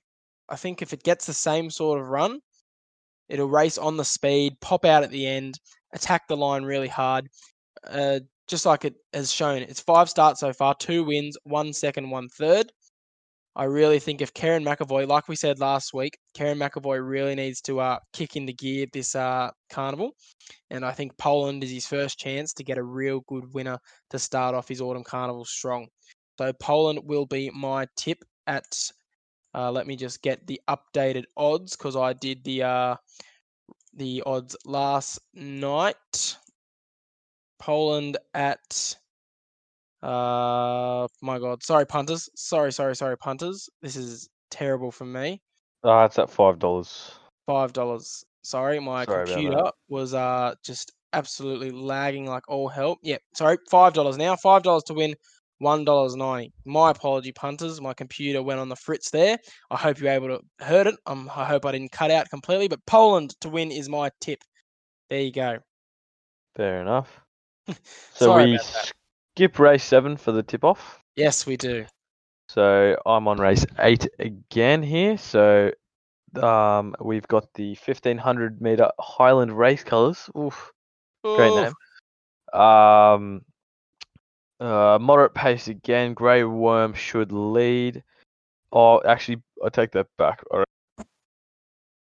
I 0.49 0.57
think 0.57 0.83
if 0.83 0.93
it 0.93 1.03
gets 1.03 1.27
the 1.27 1.35
same 1.35 1.71
sort 1.71 2.01
of 2.01 2.09
run, 2.09 2.41
it'll 3.29 3.49
race 3.49 3.79
on 3.79 3.97
the 3.97 4.05
speed, 4.05 4.55
pop 4.61 4.85
out 4.85 5.03
at 5.03 5.11
the 5.11 5.27
end, 5.27 5.59
attack 5.93 6.29
the 6.29 6.37
line 6.37 6.65
really 6.65 6.89
hard. 6.89 7.29
Uh, 7.87 8.21
just 8.49 8.67
like 8.67 8.85
it 8.85 8.95
has 9.13 9.33
shown, 9.33 9.63
it's 9.63 9.81
five 9.81 10.09
starts 10.09 10.41
so 10.41 10.53
far, 10.53 10.75
two 10.75 11.05
wins, 11.05 11.37
one 11.45 11.73
second, 11.73 12.11
one 12.11 12.29
third. 12.29 12.73
I 13.57 13.65
really 13.65 13.99
think 13.99 14.21
if 14.21 14.33
Kerrin 14.35 14.65
McEvoy, 14.65 15.09
like 15.09 15.27
we 15.27 15.35
said 15.35 15.59
last 15.59 15.93
week, 15.93 16.17
Kerrin 16.37 16.59
McEvoy 16.59 17.07
really 17.07 17.35
needs 17.35 17.61
to 17.63 17.81
uh, 17.81 17.99
kick 18.13 18.37
into 18.37 18.53
gear 18.53 18.87
this 18.93 19.17
uh, 19.17 19.51
carnival. 19.69 20.13
And 20.71 20.85
I 20.85 20.93
think 20.93 21.19
Poland 21.19 21.65
is 21.65 21.71
his 21.71 21.87
first 21.87 22.21
chance 22.21 22.53
to 22.55 22.65
get 22.65 22.79
a 22.79 22.83
real 22.85 23.23
good 23.27 23.53
winner 23.53 23.79
to 24.11 24.19
start 24.19 24.55
off 24.55 24.69
his 24.69 24.81
autumn 24.81 25.03
carnival 25.03 25.45
strong. 25.45 25.89
So 26.39 26.53
Poland 26.53 27.01
will 27.05 27.27
be 27.27 27.51
my 27.51 27.87
tip 27.97 28.25
at. 28.47 28.93
Uh, 29.55 29.73
let 29.73 29.87
me 29.87 29.97
just 29.97 30.23
get 30.23 30.47
the 30.47 30.61
updated 30.69 31.25
odds 31.37 31.77
because 31.77 31.97
I 31.97 32.13
did 32.13 32.45
the 32.45 32.63
uh, 32.63 32.97
the 33.95 34.23
odds 34.25 34.57
last 34.65 35.19
night. 35.35 36.37
Poland 37.59 38.19
at. 38.35 38.97
Uh, 40.01 41.09
my 41.23 41.41
God, 41.41 41.63
sorry 41.65 41.87
punters. 41.87 42.29
Sorry, 42.37 42.73
sorry, 42.73 42.95
sorry 42.95 43.19
punters. 43.19 43.69
This 43.83 43.97
is 43.97 44.29
terrible 44.51 44.93
for 44.93 45.05
me. 45.05 45.43
Ah, 45.83 46.05
it's 46.05 46.19
at 46.19 46.31
five 46.31 46.61
dollars. 46.61 47.13
Five 47.47 47.73
dollars. 47.73 48.25
Sorry, 48.43 48.79
my 48.79 49.05
Sorry 49.05 49.27
computer 49.27 49.71
was 49.89 50.15
uh 50.15 50.55
just 50.65 50.93
absolutely 51.13 51.73
lagging 51.73 52.27
like 52.27 52.49
all 52.49 52.69
hell. 52.69 52.99
Yep, 53.03 53.21
sorry, 53.35 53.59
five 53.71 53.93
dollars 53.93 54.17
now. 54.17 54.37
Five 54.37 54.63
dollars 54.63 54.85
to 54.85 54.95
win, 54.95 55.15
one 55.59 55.85
dollars 55.85 56.17
ninety. 56.17 56.53
My 56.65 56.91
apology, 56.91 57.33
punters. 57.33 57.81
My 57.81 57.95
computer 57.95 58.43
went 58.43 58.61
on 58.61 58.69
the 58.69 58.77
fritz 58.77 59.11
there. 59.11 59.39
I 59.71 59.77
hope 59.77 60.01
you're 60.01 60.13
able 60.13 60.29
to 60.29 60.65
heard 60.65 60.87
it. 60.87 60.95
Um, 61.07 61.31
I 61.35 61.45
hope 61.45 61.67
I 61.67 61.73
didn't 61.73 61.93
cut 61.93 62.11
out 62.11 62.31
completely. 62.31 62.69
But 62.69 62.85
Poland 62.87 63.35
to 63.41 63.49
win 63.49 63.71
is 63.71 63.89
my 63.89 64.11
tip. 64.21 64.43
There 65.11 65.21
you 65.21 65.33
go. 65.33 65.59
Fair 66.57 66.81
enough. 66.81 67.21
So 68.15 68.35
we 68.35 68.59
skip 68.59 69.59
race 69.59 69.85
seven 69.85 70.17
for 70.17 70.33
the 70.33 70.43
tip 70.43 70.65
off. 70.65 70.99
Yes, 71.15 71.47
we 71.47 71.57
do. 71.57 71.85
So 72.49 72.97
I'm 73.05 73.29
on 73.29 73.39
race 73.39 73.65
eight 73.79 74.09
again 74.19 74.83
here. 74.83 75.19
So 75.19 75.71
um, 76.43 76.95
we've 77.01 77.29
got 77.29 77.53
the 77.55 77.77
1500 77.85 78.61
meter 78.61 78.91
Highland 78.99 79.57
race 79.57 79.85
colours. 79.85 80.29
Oof, 80.37 80.73
great 81.23 81.55
name. 81.55 82.61
Um, 82.61 83.43
uh, 84.61 84.99
moderate 85.01 85.35
pace 85.35 85.69
again. 85.69 86.15
Grey 86.15 86.45
Worm 86.45 86.95
should 86.95 87.33
lead. 87.33 88.03
Oh, 88.73 89.01
actually, 89.07 89.43
I 89.65 89.69
take 89.69 89.93
that 89.93 90.07
back. 90.19 90.43
I 90.53 90.65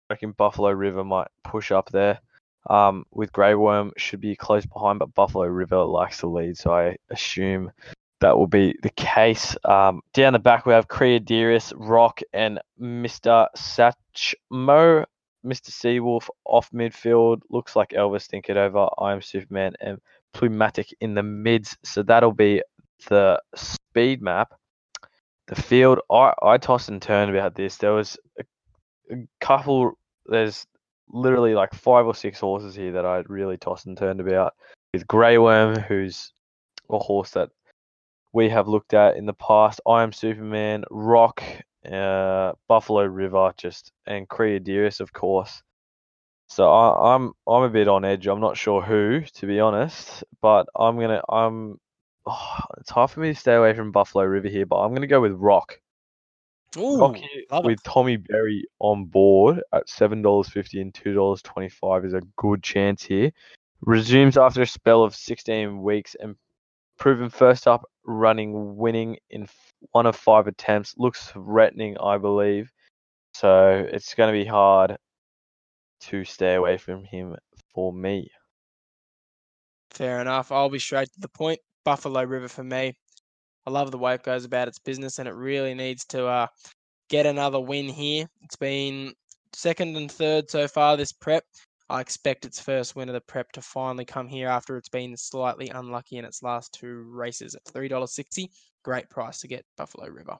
reckon 0.09 0.33
Buffalo 0.33 0.71
River 0.71 1.05
might 1.05 1.29
push 1.45 1.71
up 1.71 1.91
there. 1.91 2.21
Um, 2.69 3.05
with 3.13 3.33
Grey 3.33 3.55
Worm 3.55 3.93
should 3.97 4.21
be 4.21 4.37
close 4.37 4.67
behind, 4.67 4.99
but 4.99 5.15
Buffalo 5.15 5.47
River 5.47 5.83
likes 5.85 6.19
to 6.19 6.27
lead, 6.27 6.59
so 6.59 6.75
I 6.75 6.97
assume 7.11 7.73
that 8.21 8.37
will 8.37 8.47
be 8.47 8.77
the 8.83 8.91
case. 8.91 9.57
Um, 9.65 10.03
down 10.13 10.35
the 10.35 10.39
back 10.39 10.67
we 10.67 10.75
have 10.75 10.89
Creadiris, 10.89 11.73
Rock, 11.77 12.21
and 12.33 12.61
Mr. 12.81 13.47
Satchmo. 13.57 15.05
Mr. 15.45 15.71
Seawolf 15.71 16.29
off 16.45 16.71
midfield 16.71 17.41
looks 17.49 17.75
like 17.75 17.91
Elvis 17.91 18.27
think 18.27 18.51
it 18.51 18.59
over. 18.59 18.89
I 18.99 19.13
am 19.13 19.23
Superman 19.23 19.73
and 19.81 19.99
Plumatic 20.35 20.93
in 21.01 21.15
the 21.15 21.23
mids. 21.23 21.77
So 21.85 22.03
that'll 22.03 22.33
be 22.33 22.63
the 23.09 23.41
speed 23.55 24.23
map. 24.23 24.53
The 25.49 25.61
field, 25.61 26.01
I, 26.11 26.33
I 26.43 26.59
tossed 26.59 26.89
and 26.89 27.03
turned 27.03 27.35
about 27.35 27.55
this. 27.55 27.77
There 27.77 27.93
was 27.93 28.17
a, 28.39 28.45
a 29.13 29.17
couple, 29.41 29.93
there's 30.27 30.67
literally 31.09 31.55
like 31.55 31.75
five 31.75 32.07
or 32.07 32.15
six 32.15 32.39
horses 32.41 32.75
here 32.75 32.93
that 32.93 33.05
I 33.05 33.23
really 33.27 33.57
tossed 33.57 33.87
and 33.87 33.99
turned 33.99 34.21
about. 34.21 34.55
With 34.93 35.07
Grey 35.07 35.39
Worm, 35.39 35.77
who's 35.77 36.33
a 36.89 36.99
horse 36.99 37.31
that 37.33 37.51
we 38.33 38.49
have 38.49 38.69
looked 38.69 38.95
at 38.95 39.17
in 39.17 39.27
the 39.27 39.33
past. 39.35 39.81
I 39.87 40.03
am 40.03 40.13
Superman, 40.13 40.85
Rock, 40.91 41.43
uh, 41.91 42.53
Buffalo 42.69 43.05
River, 43.05 43.53
just 43.57 43.93
and 44.07 44.29
Creadiris, 44.29 45.01
of 45.01 45.13
course. 45.13 45.63
So 46.51 46.69
I, 46.69 47.15
I'm 47.15 47.33
I'm 47.47 47.63
a 47.63 47.71
bit 47.71 47.87
on 47.87 48.05
edge. 48.05 48.27
I'm 48.27 48.41
not 48.41 48.57
sure 48.57 48.83
who, 48.83 49.21
to 49.21 49.47
be 49.47 49.61
honest, 49.61 50.25
but 50.43 50.67
I'm 50.77 50.99
gonna 50.99 51.23
I'm. 51.29 51.79
Oh, 52.27 52.59
it's 52.79 52.91
hard 52.91 53.11
for 53.11 53.21
me 53.21 53.33
to 53.33 53.39
stay 53.39 53.55
away 53.55 53.73
from 53.73 53.93
Buffalo 53.93 54.25
River 54.25 54.49
here, 54.49 54.67
but 54.67 54.81
I'm 54.81 54.93
gonna 54.93 55.07
go 55.07 55.21
with 55.21 55.33
Rock. 55.33 55.81
Ooh, 56.77 57.01
Rock 57.01 57.17
here 57.17 57.45
love 57.53 57.65
it. 57.65 57.69
with 57.69 57.83
Tommy 57.85 58.17
Berry 58.17 58.65
on 58.81 59.05
board 59.05 59.61
at 59.73 59.89
seven 59.89 60.23
dollars 60.23 60.49
fifty 60.49 60.81
and 60.81 60.93
two 60.93 61.15
dollars 61.15 61.41
twenty 61.41 61.69
five 61.69 62.05
is 62.05 62.15
a 62.15 62.23
good 62.37 62.65
chance 62.65 63.05
here. 63.05 63.31
Resumes 63.83 64.37
after 64.37 64.63
a 64.63 64.67
spell 64.67 65.05
of 65.05 65.15
sixteen 65.15 65.83
weeks 65.83 66.17
and 66.19 66.35
proven 66.99 67.31
first 67.31 67.69
up 67.69 67.89
running 68.05 68.77
winning 68.77 69.19
in 69.31 69.49
one 69.93 70.07
of 70.07 70.17
five 70.17 70.49
attempts. 70.49 70.97
Looks 70.99 71.29
threatening, 71.29 71.97
I 71.99 72.19
believe. 72.19 72.73
So 73.35 73.87
it's 73.93 74.15
going 74.15 74.35
to 74.35 74.39
be 74.39 74.45
hard 74.45 74.99
to 76.01 76.25
stay 76.25 76.55
away 76.55 76.79
from 76.79 77.05
him 77.05 77.37
for 77.75 77.93
me. 77.93 78.31
Fair 79.91 80.21
enough. 80.21 80.53
I'll 80.53 80.71
be 80.71 80.79
straight 80.79 81.13
to 81.13 81.21
the 81.21 81.29
point. 81.29 81.61
Buffalo 81.85 82.23
River 82.25 82.49
for 82.49 82.65
me. 82.65 82.97
I 83.67 83.71
love 83.71 83.91
the 83.91 83.99
way 83.99 84.15
it 84.15 84.23
goes 84.23 84.45
about 84.45 84.69
its 84.69 84.79
business, 84.79 85.19
and 85.19 85.29
it 85.29 85.35
really 85.35 85.75
needs 85.75 86.05
to 86.07 86.27
uh, 86.27 86.47
get 87.09 87.27
another 87.27 87.61
win 87.61 87.89
here. 87.89 88.27
It's 88.43 88.57
been 88.57 89.13
second 89.53 89.97
and 89.97 90.11
third 90.11 90.51
so 90.51 90.69
far 90.69 90.97
this 90.97 91.13
prep. 91.13 91.45
I 91.89 92.01
expect 92.01 92.45
its 92.45 92.61
first 92.61 92.95
win 92.95 93.09
of 93.09 93.15
the 93.15 93.21
prep 93.21 93.51
to 93.53 93.63
finally 93.63 94.05
come 94.05 94.29
here 94.29 94.49
after 94.49 94.77
it's 94.77 94.89
been 94.89 95.17
slightly 95.17 95.69
unlucky 95.71 96.19
in 96.19 96.25
its 96.25 96.43
last 96.43 96.73
two 96.73 97.03
races 97.09 97.57
at 97.57 97.65
$3.60. 97.65 98.49
Great 98.85 99.11
price 99.11 99.41
to 99.41 99.49
get 99.49 99.67
Buffalo 99.77 100.09
River. 100.09 100.37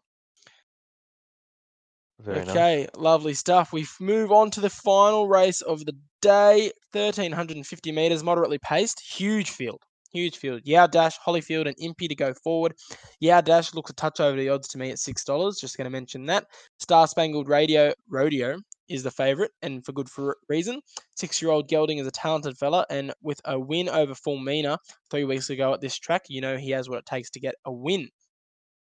Very 2.23 2.45
nice. 2.45 2.51
okay, 2.51 2.89
lovely 2.97 3.35
stuff. 3.35 3.73
We 3.73 3.87
move 4.01 4.31
on 4.33 4.51
to 4.53 4.61
the 4.61 4.71
final 4.71 5.29
race 5.29 5.61
of 5.63 5.85
the 5.85 5.95
day 6.21 6.71
1350 6.93 7.93
meters, 7.93 8.23
moderately 8.23 8.59
paced. 8.59 9.01
Huge 9.01 9.51
field. 9.51 9.81
Huge 10.13 10.37
field. 10.37 10.63
Yao 10.65 10.89
Dash, 10.89 11.17
Hollyfield, 11.25 11.67
and 11.69 11.77
Impy 11.77 12.09
to 12.09 12.17
go 12.17 12.35
forward. 12.35 12.75
Yao 13.21 13.41
Dash 13.41 13.75
looks 13.75 13.91
a 13.91 13.95
touch 13.95 14.19
over 14.19 14.37
the 14.37 14.49
odds 14.49 14.67
to 14.69 14.79
me 14.79 14.91
at 14.91 14.97
$6. 14.97 15.61
Just 15.61 15.77
going 15.77 15.85
to 15.85 15.91
mention 15.91 16.27
that. 16.27 16.47
Star 16.79 17.07
Spangled 17.07 17.49
Radio 17.49 17.93
Rodeo 18.09 18.59
is 18.89 19.05
the 19.05 19.11
favourite, 19.13 19.53
and 19.63 19.85
for 19.87 19.93
good 19.93 20.11
for 20.11 20.37
reason. 20.49 20.81
Six 21.15 21.41
year 21.41 21.53
old 21.53 21.69
Gelding 21.69 21.99
is 21.99 22.09
a 22.09 22.11
talented 22.11 22.59
fella, 22.59 22.85
and 22.91 23.13
with 23.23 23.41
a 23.45 23.59
win 23.59 23.89
over 23.89 24.15
Fulmina 24.15 24.79
three 25.11 25.25
weeks 25.25 25.49
ago 25.49 25.73
at 25.73 25.81
this 25.81 25.97
track, 25.97 26.23
you 26.29 26.41
know 26.41 26.57
he 26.57 26.73
has 26.73 26.89
what 26.89 26.99
it 26.99 27.07
takes 27.07 27.31
to 27.31 27.41
get 27.41 27.55
a 27.65 27.73
win. 27.73 28.09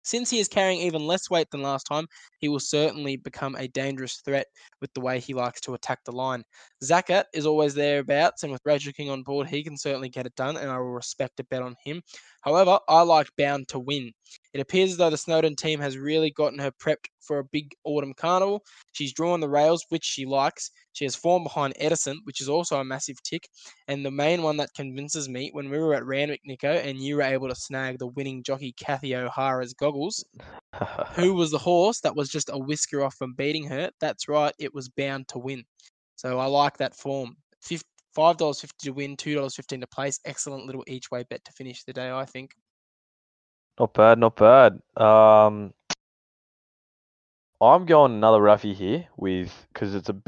Since 0.08 0.30
he 0.30 0.40
is 0.40 0.48
carrying 0.48 0.80
even 0.80 1.06
less 1.06 1.30
weight 1.30 1.52
than 1.52 1.62
last 1.62 1.84
time, 1.84 2.08
he 2.40 2.48
will 2.48 2.62
certainly 2.62 3.18
become 3.18 3.58
a 3.58 3.68
dangerous 3.68 4.22
threat 4.24 4.48
with 4.80 4.94
the 4.94 5.02
way 5.02 5.20
he 5.20 5.34
likes 5.34 5.60
to 5.62 5.74
attack 5.74 6.00
the 6.06 6.14
line. 6.14 6.46
Zakat 6.82 7.26
is 7.34 7.46
always 7.46 7.74
thereabouts, 7.74 8.44
and 8.44 8.54
with 8.54 8.62
Rachel 8.64 8.94
King 8.94 9.10
on 9.10 9.24
board, 9.24 9.50
he 9.50 9.66
can 9.66 9.76
certainly 9.76 10.08
get 10.08 10.26
it 10.26 10.34
done, 10.36 10.56
and 10.56 10.72
I 10.72 10.78
will 10.78 10.94
respect 10.94 11.42
a 11.42 11.44
bet 11.44 11.62
on 11.62 11.76
him. 11.84 12.02
However, 12.48 12.80
I 12.88 13.02
like 13.02 13.28
Bound 13.38 13.68
to 13.68 13.80
win. 13.80 14.14
It 14.54 14.62
appears 14.62 14.92
as 14.92 14.98
though 14.98 15.10
the 15.10 15.18
Snowden 15.18 15.58
team 15.58 15.82
has 15.82 15.98
really 15.98 16.32
gotten 16.32 16.60
her 16.60 16.72
prepped 16.72 17.08
for 17.20 17.40
a 17.40 17.44
big 17.44 17.74
autumn 17.84 18.14
carnival. 18.14 18.64
She's 18.94 19.12
drawn 19.12 19.42
the 19.42 19.50
rails, 19.50 19.86
which 19.90 20.06
she 20.06 20.26
likes. 20.26 20.72
She 20.94 21.04
has 21.04 21.14
form 21.14 21.44
behind 21.44 21.74
Edison, 21.76 22.22
which 22.24 22.40
is 22.40 22.48
also 22.48 22.80
a 22.80 22.86
massive 22.86 23.22
tick. 23.22 23.50
And 23.90 24.06
the 24.06 24.12
main 24.12 24.44
one 24.44 24.56
that 24.58 24.74
convinces 24.74 25.28
me, 25.28 25.50
when 25.52 25.70
we 25.70 25.78
were 25.78 25.94
at 25.94 26.06
Randwick, 26.06 26.40
Nico, 26.46 26.72
and 26.72 26.98
you 27.00 27.18
were 27.18 27.24
able 27.24 27.50
to 27.50 27.56
snag 27.56 28.00
the 28.00 28.08
winning 28.08 28.44
jockey 28.44 28.74
Kathy 28.80 29.14
O'Hara's 29.14 29.74
goggles, 29.74 30.24
who 31.16 31.34
was 31.34 31.52
the 31.52 31.58
horse 31.58 32.00
that 32.00 32.16
was 32.16 32.30
just 32.30 32.50
a 32.50 32.58
whisker 32.58 33.04
off 33.04 33.16
from 33.16 33.34
beating 33.34 33.68
her? 33.68 33.92
That's 34.00 34.30
right, 34.30 34.54
it 34.58 34.74
was 34.74 34.88
bound 34.88 35.28
to 35.30 35.40
win. 35.40 35.66
So 36.16 36.40
I 36.40 36.46
like 36.46 36.78
that 36.78 36.96
form. 36.96 37.36
Fif- 38.18 38.38
$5.50 38.38 38.78
to 38.80 38.92
win, 38.92 39.16
$2.15 39.16 39.82
to 39.82 39.88
place. 39.88 40.20
Excellent 40.26 40.66
little 40.66 40.84
each 40.88 41.12
way 41.12 41.24
bet 41.30 41.46
to 41.46 41.52
finish 41.52 41.84
the 41.84 41.94
day, 41.94 42.10
I 42.12 42.26
think. 42.26 42.56
Not 43.80 43.94
bad, 43.94 44.18
not 44.18 44.36
bad. 44.36 44.80
Um, 44.96 45.72
I'm 47.62 47.86
going 47.86 48.14
another 48.14 48.40
roughy 48.40 48.74
here 48.74 49.08
with 49.18 49.54
because 49.72 49.94
it's 49.94 50.10
a 50.10 50.14
big, 50.14 50.24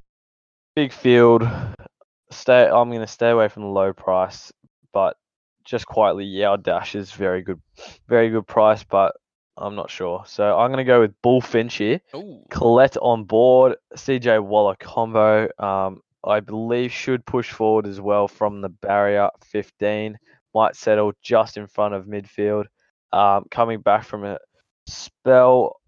big 0.75 0.93
field. 0.93 1.47
Stay. 2.31 2.67
I'm 2.67 2.89
going 2.89 3.01
to 3.01 3.07
stay 3.07 3.31
away 3.31 3.47
from 3.47 3.63
the 3.63 3.69
low 3.69 3.91
price, 3.91 4.51
but 4.93 5.17
just 5.65 5.87
quietly, 5.87 6.25
yeah, 6.25 6.57
Dash 6.61 6.93
is 6.93 7.11
very 7.11 7.41
good, 7.41 7.59
very 8.07 8.29
good 8.29 8.45
price, 8.45 8.83
but 8.83 9.15
I'm 9.57 9.75
not 9.75 9.89
sure. 9.89 10.23
So 10.27 10.57
I'm 10.57 10.69
going 10.71 10.77
to 10.77 10.83
go 10.83 11.01
with 11.01 11.19
Bullfinch 11.23 11.77
here. 11.77 12.01
Ooh. 12.15 12.43
Collett 12.51 12.97
on 12.97 13.23
board, 13.23 13.77
CJ 13.95 14.43
Waller 14.43 14.75
combo. 14.79 15.49
Um, 15.57 16.01
I 16.23 16.39
believe 16.39 16.91
should 16.91 17.25
push 17.25 17.51
forward 17.51 17.87
as 17.87 18.01
well 18.01 18.27
from 18.27 18.61
the 18.61 18.69
barrier 18.69 19.29
15. 19.45 20.17
Might 20.53 20.75
settle 20.75 21.13
just 21.21 21.57
in 21.57 21.67
front 21.67 21.93
of 21.93 22.05
midfield. 22.05 22.65
Um, 23.11 23.45
coming 23.51 23.81
back 23.81 24.03
from 24.03 24.25
a 24.25 24.37
spell, 24.87 25.79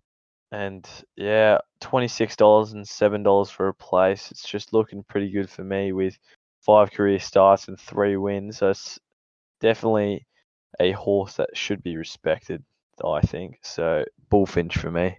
and 0.52 0.88
yeah, 1.16 1.60
twenty 1.80 2.08
six 2.08 2.36
dollars 2.36 2.74
and 2.74 2.88
seven 2.88 3.24
dollars 3.24 3.50
for 3.50 3.68
a 3.68 3.74
place. 3.74 4.32
It's 4.32 4.48
just 4.48 4.74
looking 4.74 5.04
pretty 5.04 5.32
good 5.32 5.50
for 5.50 5.64
me 5.64 5.92
with 5.92 6.18
five 6.62 6.92
career 6.92 7.20
starts 7.20 7.68
and 7.68 7.80
three 7.80 8.18
wins. 8.18 8.58
So 8.58 8.70
it's 8.70 9.00
definitely 9.60 10.28
a 10.80 10.92
horse 10.92 11.36
that 11.36 11.50
should 11.56 11.84
be 11.84 11.98
respected. 11.98 12.64
I 13.04 13.22
think 13.22 13.60
so. 13.64 14.04
Bullfinch 14.30 14.78
for 14.78 14.92
me. 14.92 15.18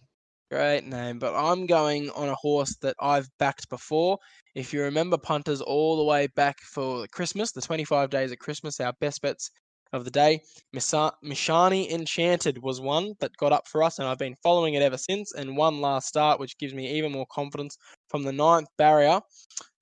Great 0.49 0.85
name. 0.85 1.19
But 1.19 1.35
I'm 1.35 1.67
going 1.67 2.09
on 2.11 2.29
a 2.29 2.35
horse 2.35 2.75
that 2.81 2.95
I've 2.99 3.29
backed 3.37 3.69
before. 3.69 4.17
If 4.55 4.73
you 4.73 4.81
remember 4.81 5.17
punters 5.17 5.61
all 5.61 5.97
the 5.97 6.05
way 6.05 6.27
back 6.35 6.59
for 6.61 7.05
Christmas, 7.11 7.51
the 7.51 7.61
25 7.61 8.09
days 8.09 8.31
of 8.31 8.39
Christmas, 8.39 8.79
our 8.79 8.93
best 8.99 9.21
bets 9.21 9.51
of 9.93 10.05
the 10.05 10.11
day, 10.11 10.41
Mishani 10.75 11.89
Enchanted 11.89 12.61
was 12.61 12.81
one 12.81 13.13
that 13.19 13.35
got 13.37 13.51
up 13.51 13.67
for 13.67 13.83
us, 13.83 13.99
and 13.99 14.07
I've 14.07 14.17
been 14.17 14.35
following 14.43 14.73
it 14.73 14.81
ever 14.81 14.97
since, 14.97 15.33
and 15.33 15.57
one 15.57 15.81
last 15.81 16.07
start, 16.07 16.39
which 16.39 16.57
gives 16.57 16.73
me 16.73 16.97
even 16.97 17.11
more 17.11 17.25
confidence 17.31 17.77
from 18.09 18.23
the 18.23 18.31
ninth 18.31 18.69
barrier. 18.77 19.21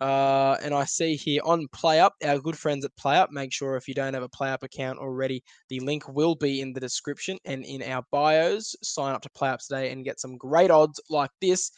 Uh, 0.01 0.57
and 0.61 0.73
I 0.73 0.83
see 0.85 1.15
here 1.15 1.41
on 1.45 1.67
PlayUp, 1.73 2.11
our 2.23 2.39
good 2.39 2.57
friends 2.57 2.85
at 2.85 2.95
PlayUp. 2.97 3.31
Make 3.31 3.53
sure 3.53 3.75
if 3.75 3.87
you 3.87 3.93
don't 3.93 4.13
have 4.13 4.23
a 4.23 4.29
PlayUp 4.29 4.63
account 4.63 4.99
already, 4.99 5.43
the 5.69 5.79
link 5.79 6.07
will 6.07 6.35
be 6.35 6.61
in 6.61 6.73
the 6.73 6.79
description 6.79 7.37
and 7.45 7.63
in 7.65 7.81
our 7.81 8.03
bios. 8.11 8.75
Sign 8.83 9.13
up 9.13 9.21
to 9.21 9.29
PlayUp 9.29 9.65
today 9.65 9.91
and 9.91 10.05
get 10.05 10.19
some 10.19 10.37
great 10.37 10.71
odds 10.71 10.99
like 11.09 11.31
this. 11.41 11.71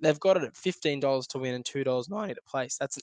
They've 0.00 0.20
got 0.20 0.36
it 0.36 0.44
at 0.44 0.56
fifteen 0.56 1.00
dollars 1.00 1.26
to 1.28 1.38
win 1.38 1.54
and 1.54 1.64
two 1.64 1.84
dollars 1.84 2.08
ninety 2.08 2.34
to 2.34 2.40
place. 2.48 2.76
That's 2.78 2.96
an 2.96 3.02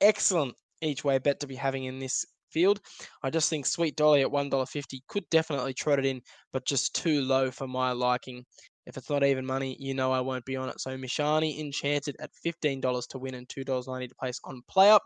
excellent 0.00 0.54
each 0.80 1.04
way 1.04 1.18
bet 1.18 1.40
to 1.40 1.46
be 1.46 1.54
having 1.54 1.84
in 1.84 1.98
this 1.98 2.24
field. 2.54 2.80
I 3.22 3.30
just 3.30 3.50
think 3.50 3.66
Sweet 3.66 3.96
Dolly 3.96 4.22
at 4.22 4.30
$1.50 4.30 5.00
could 5.08 5.28
definitely 5.30 5.74
trot 5.74 5.98
it 5.98 6.06
in, 6.06 6.22
but 6.52 6.64
just 6.64 6.94
too 6.94 7.20
low 7.20 7.50
for 7.50 7.66
my 7.66 7.92
liking. 7.92 8.44
If 8.86 8.96
it's 8.96 9.10
not 9.10 9.24
even 9.24 9.44
money, 9.44 9.76
you 9.80 9.94
know 9.94 10.12
I 10.12 10.20
won't 10.20 10.44
be 10.44 10.56
on 10.56 10.68
it. 10.68 10.80
So 10.80 10.96
Mishani 10.96 11.58
Enchanted 11.58 12.16
at 12.20 12.30
fifteen 12.42 12.80
dollars 12.80 13.06
to 13.08 13.18
win 13.18 13.34
and 13.34 13.48
two 13.48 13.64
dollars 13.64 13.88
ninety 13.88 14.08
to 14.08 14.14
place 14.14 14.38
on 14.44 14.62
PlayUp. 14.70 15.00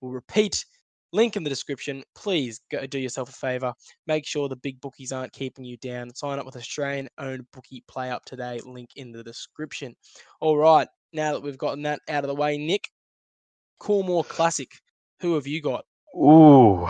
We'll 0.00 0.12
repeat. 0.12 0.64
Link 1.14 1.36
in 1.36 1.44
the 1.44 1.50
description. 1.50 2.02
Please 2.14 2.60
go 2.70 2.86
do 2.86 2.98
yourself 2.98 3.28
a 3.30 3.32
favor. 3.32 3.72
Make 4.06 4.26
sure 4.26 4.48
the 4.48 4.56
big 4.56 4.80
bookies 4.80 5.12
aren't 5.12 5.32
keeping 5.32 5.64
you 5.64 5.76
down. 5.78 6.14
Sign 6.14 6.38
up 6.38 6.46
with 6.46 6.56
Australian 6.56 7.08
owned 7.18 7.46
bookie 7.52 7.84
PlayUp 7.90 8.20
today. 8.24 8.60
Link 8.64 8.90
in 8.96 9.12
the 9.12 9.22
description. 9.22 9.94
All 10.40 10.56
right. 10.56 10.88
Now 11.12 11.32
that 11.32 11.42
we've 11.42 11.58
gotten 11.58 11.82
that 11.82 12.00
out 12.08 12.24
of 12.24 12.28
the 12.28 12.34
way, 12.34 12.56
Nick, 12.56 12.88
Coolmore 13.80 14.26
Classic. 14.26 14.70
Who 15.20 15.34
have 15.34 15.46
you 15.46 15.60
got? 15.60 15.84
Ooh. 16.14 16.88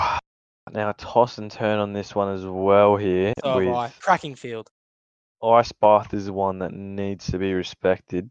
Now 0.73 0.93
toss 0.93 1.39
and 1.39 1.51
turn 1.51 1.79
on 1.79 1.93
this 1.93 2.15
one 2.15 2.35
as 2.35 2.45
well 2.47 2.97
here. 2.97 3.35
So 3.43 3.49
have 3.49 3.57
with 3.57 3.69
I. 3.69 3.93
Cracking 4.01 4.35
field. 4.35 4.71
Ice 5.43 5.73
Bath 5.73 6.15
is 6.15 6.31
one 6.31 6.61
that 6.61 6.73
needs 6.73 7.27
to 7.27 7.39
be 7.39 7.53
respected. 7.53 8.31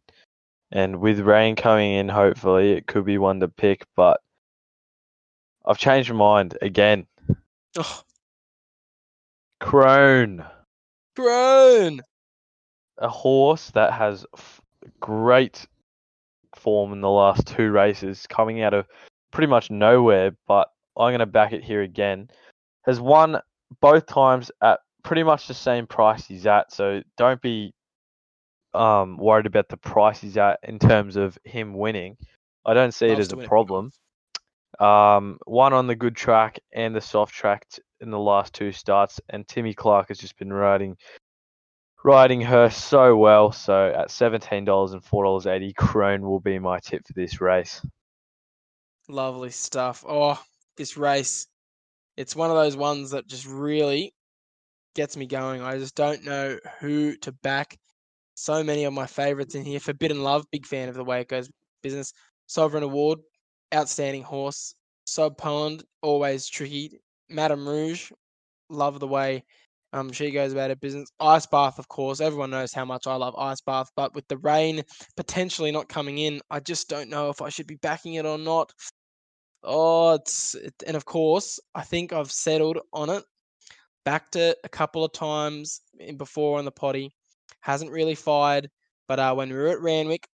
And 0.72 1.02
with 1.02 1.20
rain 1.20 1.56
coming 1.56 1.92
in, 1.94 2.08
hopefully 2.08 2.72
it 2.72 2.88
could 2.88 3.06
be 3.06 3.18
one 3.18 3.42
to 3.42 3.50
pick, 3.50 3.86
but 3.96 4.22
I've 5.66 5.78
changed 5.78 6.10
my 6.12 6.16
mind 6.18 6.58
again. 6.62 7.08
Oh, 7.78 8.02
Crone, 9.60 10.44
grown. 11.16 12.02
a 12.98 13.08
horse 13.10 13.70
that 13.72 13.94
has 13.94 14.26
f- 14.36 14.62
great 15.00 15.68
form 16.56 16.94
in 16.94 17.02
the 17.02 17.10
last 17.10 17.46
two 17.46 17.70
races, 17.72 18.26
coming 18.28 18.62
out 18.62 18.74
of 18.74 18.88
pretty 19.32 19.48
much 19.48 19.70
nowhere, 19.70 20.36
but 20.48 20.70
I'm 20.98 21.12
going 21.12 21.20
to 21.20 21.26
back 21.26 21.54
it 21.54 21.64
here 21.64 21.82
again. 21.82 22.30
Has 22.86 23.00
won 23.00 23.40
both 23.80 24.06
times 24.06 24.52
at 24.62 24.80
pretty 25.04 25.24
much 25.24 25.48
the 25.48 25.54
same 25.54 25.88
price 25.88 26.26
he's 26.26 26.46
at, 26.46 26.72
so 26.72 27.02
don't 27.18 27.42
be 27.42 27.74
um, 28.74 29.18
worried 29.18 29.46
about 29.46 29.70
the 29.70 29.78
price 29.78 30.20
he's 30.20 30.38
at 30.38 30.60
in 30.64 30.80
terms 30.80 31.16
of 31.16 31.38
him 31.44 31.74
winning. 31.74 32.18
I 32.66 32.74
don't 32.74 32.94
see 32.94 33.08
it 33.08 33.20
as 33.20 33.32
a 33.32 33.36
win 33.36 33.40
at 33.40 33.44
big 33.44 33.50
problem. 33.50 33.92
Um, 34.80 35.38
one 35.46 35.74
on 35.74 35.88
the 35.88 35.96
good 35.96 36.16
track 36.16 36.60
and 36.72 36.96
the 36.96 37.02
soft 37.02 37.34
track 37.34 37.68
in 38.00 38.10
the 38.10 38.20
last 38.20 38.54
two 38.54 38.72
starts, 38.72 39.20
and 39.30 39.48
Timmy 39.48 39.74
Clark 39.74 40.08
has 40.08 40.18
just 40.18 40.38
been 40.38 40.52
riding 40.52 40.98
riding 42.04 42.42
her 42.42 42.70
so 42.70 43.16
well. 43.16 43.52
So 43.52 43.94
at 43.96 44.10
seventeen 44.10 44.66
dollars 44.66 44.94
and 44.94 45.04
four 45.04 45.24
dollars 45.24 45.46
eighty, 45.46 45.74
Crone 45.74 46.22
will 46.22 46.40
be 46.40 46.58
my 46.58 46.80
tip 46.80 47.06
for 47.06 47.14
this 47.14 47.42
race. 47.42 47.86
Lovely 49.08 49.50
stuff. 49.50 50.06
Oh, 50.08 50.42
this 50.82 50.98
race. 50.98 51.48
It's 52.18 52.36
one 52.36 52.50
of 52.50 52.56
those 52.56 52.76
ones 52.76 53.12
that 53.12 53.28
just 53.28 53.46
really 53.46 54.14
gets 54.96 55.16
me 55.16 55.28
going. 55.28 55.62
I 55.62 55.78
just 55.78 55.96
don't 55.96 56.24
know 56.24 56.58
who 56.80 57.16
to 57.18 57.32
back. 57.32 57.78
So 58.34 58.64
many 58.64 58.86
of 58.86 58.94
my 58.94 59.06
favorites 59.06 59.54
in 59.54 59.64
here. 59.64 59.80
Forbidden 59.80 60.24
Love, 60.24 60.46
big 60.52 60.66
fan 60.66 60.90
of 60.90 60.96
the 60.96 61.04
way 61.04 61.22
it 61.22 61.30
goes 61.30 61.50
business. 61.84 62.14
Sovereign 62.48 62.84
Award, 62.84 63.20
outstanding 63.74 64.24
horse. 64.24 64.74
Sub 65.06 65.38
Pond, 65.38 65.84
always 66.02 66.48
tricky. 66.48 67.00
Madame 67.30 67.68
Rouge, 67.68 68.12
love 68.70 69.00
the 69.00 69.08
way 69.08 69.44
um 69.94 70.12
she 70.12 70.32
goes 70.32 70.54
about 70.54 70.70
her 70.70 70.76
business. 70.76 71.12
Ice 71.20 71.46
Bath, 71.46 71.78
of 71.78 71.88
course. 71.88 72.22
Everyone 72.22 72.50
knows 72.50 72.74
how 72.74 72.86
much 72.86 73.06
I 73.06 73.16
love 73.16 73.36
Ice 73.36 73.62
Bath, 73.62 73.90
but 73.96 74.16
with 74.16 74.28
the 74.30 74.38
rain 74.38 74.82
potentially 75.16 75.72
not 75.72 75.90
coming 75.90 76.18
in, 76.18 76.42
I 76.50 76.60
just 76.60 76.90
don't 76.90 77.10
know 77.10 77.30
if 77.30 77.42
I 77.42 77.50
should 77.50 77.68
be 77.68 77.76
backing 77.76 78.16
it 78.16 78.26
or 78.26 78.38
not. 78.38 78.72
Oh, 79.64 80.14
it's 80.14 80.56
it, 80.56 80.74
and 80.88 80.98
of 80.98 81.06
course, 81.06 81.60
I 81.76 81.82
think 81.84 82.14
I've 82.14 82.32
settled 82.32 82.80
on 82.94 83.10
it. 83.10 83.24
Backed 84.06 84.36
it 84.36 84.58
a 84.64 84.70
couple 84.70 85.04
of 85.04 85.14
times 85.14 85.82
in- 86.00 86.18
before 86.18 86.58
on 86.58 86.66
the 86.66 86.72
potty. 86.72 87.14
Hasn't 87.60 87.92
really 87.92 88.16
fired, 88.16 88.70
but 89.08 89.20
uh, 89.20 89.36
when 89.36 89.50
we 89.50 89.56
were 89.56 89.68
at 89.68 89.82
Randwick, 89.82 90.28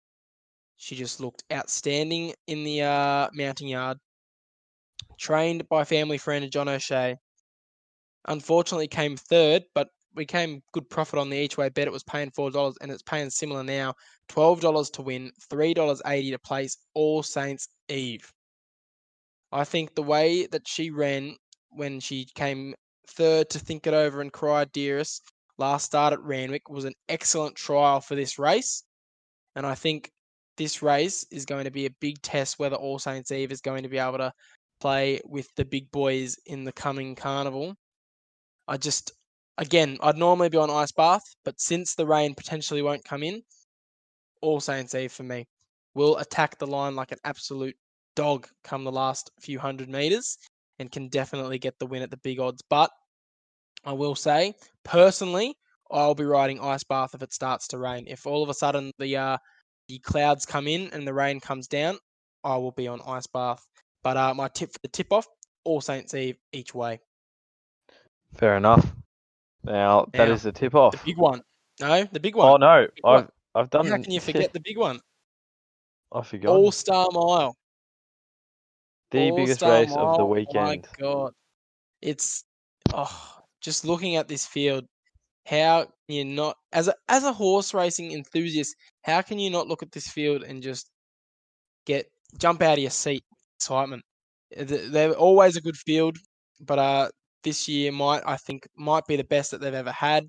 she 0.78 0.96
just 0.96 1.20
looked 1.20 1.44
outstanding 1.52 2.34
in 2.48 2.64
the 2.64 2.84
uh, 2.84 3.30
mounting 3.34 3.68
yard. 3.70 3.98
Trained 5.18 5.68
by 5.70 5.84
family 5.86 6.20
friend 6.20 6.50
John 6.52 6.70
O'Shea. 6.70 7.16
Unfortunately, 8.28 8.88
came 8.88 9.16
third, 9.18 9.64
but 9.74 9.88
we 10.14 10.26
came 10.26 10.62
good 10.72 10.90
profit 10.90 11.20
on 11.20 11.30
the 11.30 11.38
each 11.38 11.58
way 11.58 11.70
bet. 11.70 11.88
It 11.88 11.94
was 11.94 12.04
paying 12.04 12.30
four 12.32 12.52
dollars, 12.52 12.76
and 12.82 12.92
it's 12.92 13.02
paying 13.02 13.30
similar 13.30 13.64
now. 13.64 13.96
Twelve 14.30 14.62
dollars 14.62 14.90
to 14.92 15.02
win, 15.02 15.32
three 15.50 15.74
dollars 15.74 16.02
eighty 16.06 16.30
to 16.32 16.40
place. 16.40 16.78
All 16.94 17.24
Saints 17.24 17.68
Eve. 17.90 18.32
I 19.56 19.64
think 19.64 19.96
the 19.96 20.04
way 20.04 20.48
that 20.48 20.68
she 20.68 20.90
ran 20.92 21.38
when 21.70 22.02
she 22.02 22.26
came 22.36 22.76
third 23.08 23.50
to 23.52 23.60
think 23.60 23.88
it 23.88 23.94
over 23.94 24.20
and 24.20 24.34
cry 24.34 24.66
dearest 24.66 25.24
last 25.58 25.86
start 25.86 26.12
at 26.12 26.22
Randwick 26.22 26.70
was 26.70 26.84
an 26.84 26.94
excellent 27.08 27.56
trial 27.56 28.02
for 28.02 28.16
this 28.16 28.38
race. 28.38 28.84
And 29.56 29.66
I 29.66 29.74
think 29.74 30.12
this 30.58 30.82
race 30.82 31.26
is 31.32 31.46
going 31.46 31.64
to 31.64 31.72
be 31.72 31.86
a 31.86 31.96
big 32.02 32.22
test 32.22 32.60
whether 32.60 32.76
All 32.76 33.00
Saints 33.00 33.32
Eve 33.32 33.54
is 33.54 33.62
going 33.62 33.84
to 33.84 33.90
be 33.90 33.98
able 33.98 34.18
to 34.18 34.34
play 34.82 35.22
with 35.24 35.48
the 35.56 35.64
big 35.64 35.90
boys 35.90 36.36
in 36.46 36.66
the 36.66 36.74
coming 36.74 37.16
carnival. 37.16 37.76
I 38.68 38.76
just, 38.76 39.14
again, 39.58 39.98
I'd 40.02 40.18
normally 40.18 40.50
be 40.50 40.58
on 40.58 40.70
Ice 40.70 40.92
Bath, 40.92 41.24
but 41.46 41.62
since 41.62 41.96
the 41.96 42.06
rain 42.06 42.36
potentially 42.36 42.82
won't 42.82 43.06
come 43.06 43.24
in, 43.24 43.42
All 44.42 44.60
Saints 44.60 44.96
Eve 44.96 45.14
for 45.14 45.24
me 45.24 45.46
will 45.94 46.18
attack 46.18 46.58
the 46.58 46.68
line 46.68 46.98
like 46.98 47.14
an 47.14 47.20
absolute 47.24 47.78
dog 48.16 48.48
come 48.64 48.84
the 48.84 48.92
last 48.92 49.32
few 49.40 49.60
hundred 49.60 49.90
meters 49.90 50.38
and 50.80 50.92
can 50.92 51.08
definitely 51.10 51.60
get 51.60 51.78
the 51.80 51.86
win 51.86 52.02
at 52.02 52.12
the 52.12 52.18
big 52.18 52.40
odds. 52.40 52.62
But 52.70 52.90
I 53.84 53.94
will 53.94 54.16
say, 54.16 54.54
personally, 54.84 55.56
I'll 55.92 56.16
be 56.16 56.26
riding 56.26 56.60
Ice 56.60 56.84
Bath 56.84 57.14
if 57.14 57.22
it 57.22 57.34
starts 57.34 57.68
to 57.70 57.78
rain. 57.78 58.06
If 58.08 58.26
all 58.26 58.44
of 58.44 58.50
a 58.50 58.54
sudden 58.54 58.92
the 58.98 59.18
uh, 59.18 59.38
the 59.88 60.00
clouds 60.00 60.46
come 60.46 60.68
in 60.68 60.90
and 60.94 61.08
the 61.08 61.14
rain 61.14 61.40
comes 61.40 61.68
down, 61.68 61.98
I 62.44 62.58
will 62.58 62.72
be 62.72 62.88
on 62.88 63.02
Ice 63.08 63.28
Bath. 63.28 63.64
But 64.04 64.18
uh, 64.18 64.34
my 64.34 64.48
tip 64.48 64.72
for 64.72 64.80
the 64.82 64.88
tip 64.88 65.12
off, 65.12 65.28
All 65.64 65.82
Saints 65.82 66.14
Eve 66.14 66.38
each 66.52 66.74
way. 66.74 67.00
Fair 68.36 68.58
enough. 68.58 68.86
Now 69.64 70.08
that 70.14 70.28
Now, 70.28 70.34
is 70.34 70.44
the 70.44 70.52
tip 70.52 70.76
off. 70.76 70.92
The 70.94 71.06
big 71.06 71.18
one. 71.18 71.42
No, 71.80 72.04
the 72.12 72.20
big 72.20 72.36
one. 72.36 72.52
Oh 72.52 72.58
no, 72.58 72.88
I've 73.04 73.30
I've 73.54 73.70
done. 73.70 73.88
How 73.88 73.98
can 73.98 74.12
you 74.12 74.20
forget 74.20 74.54
the 74.54 74.60
big 74.60 74.78
one? 74.78 75.00
I 76.12 76.22
forgot. 76.22 76.50
All 76.50 76.72
Star 76.72 77.08
Mile. 77.12 77.56
The 79.12 79.32
biggest 79.32 79.64
All-Star 79.64 79.82
race 79.82 79.92
of 79.92 79.96
the 79.96 80.02
Mile, 80.02 80.18
My 80.18 80.24
weekend. 80.26 80.88
God, 81.00 81.32
it's 82.02 82.44
oh, 82.94 83.40
just 83.62 83.86
looking 83.86 84.16
at 84.16 84.28
this 84.28 84.46
field. 84.46 84.86
How 85.46 85.84
can 85.84 86.16
you 86.16 86.26
not, 86.26 86.58
as 86.74 86.88
a 86.88 86.96
as 87.08 87.24
a 87.24 87.32
horse 87.32 87.74
racing 87.74 88.12
enthusiast, 88.12 88.76
how 89.04 89.22
can 89.22 89.38
you 89.38 89.50
not 89.50 89.68
look 89.68 89.84
at 89.84 89.92
this 89.92 90.08
field 90.08 90.44
and 90.44 90.62
just 90.64 90.90
get 91.86 92.08
jump 92.40 92.62
out 92.62 92.74
of 92.74 92.80
your 92.80 92.90
seat? 92.90 93.24
Excitement. 93.60 94.04
Uh, 94.60 94.64
They're 94.68 95.14
always 95.14 95.56
a 95.56 95.62
good 95.62 95.78
field, 95.78 96.18
but 96.62 96.80
uh, 96.80 97.10
this 97.44 97.68
year 97.68 97.92
might 97.92 98.24
I 98.26 98.38
think 98.38 98.68
might 98.76 99.06
be 99.08 99.16
the 99.16 99.24
best 99.24 99.52
that 99.52 99.62
they've 99.62 99.74
ever 99.74 99.92
had. 99.92 100.28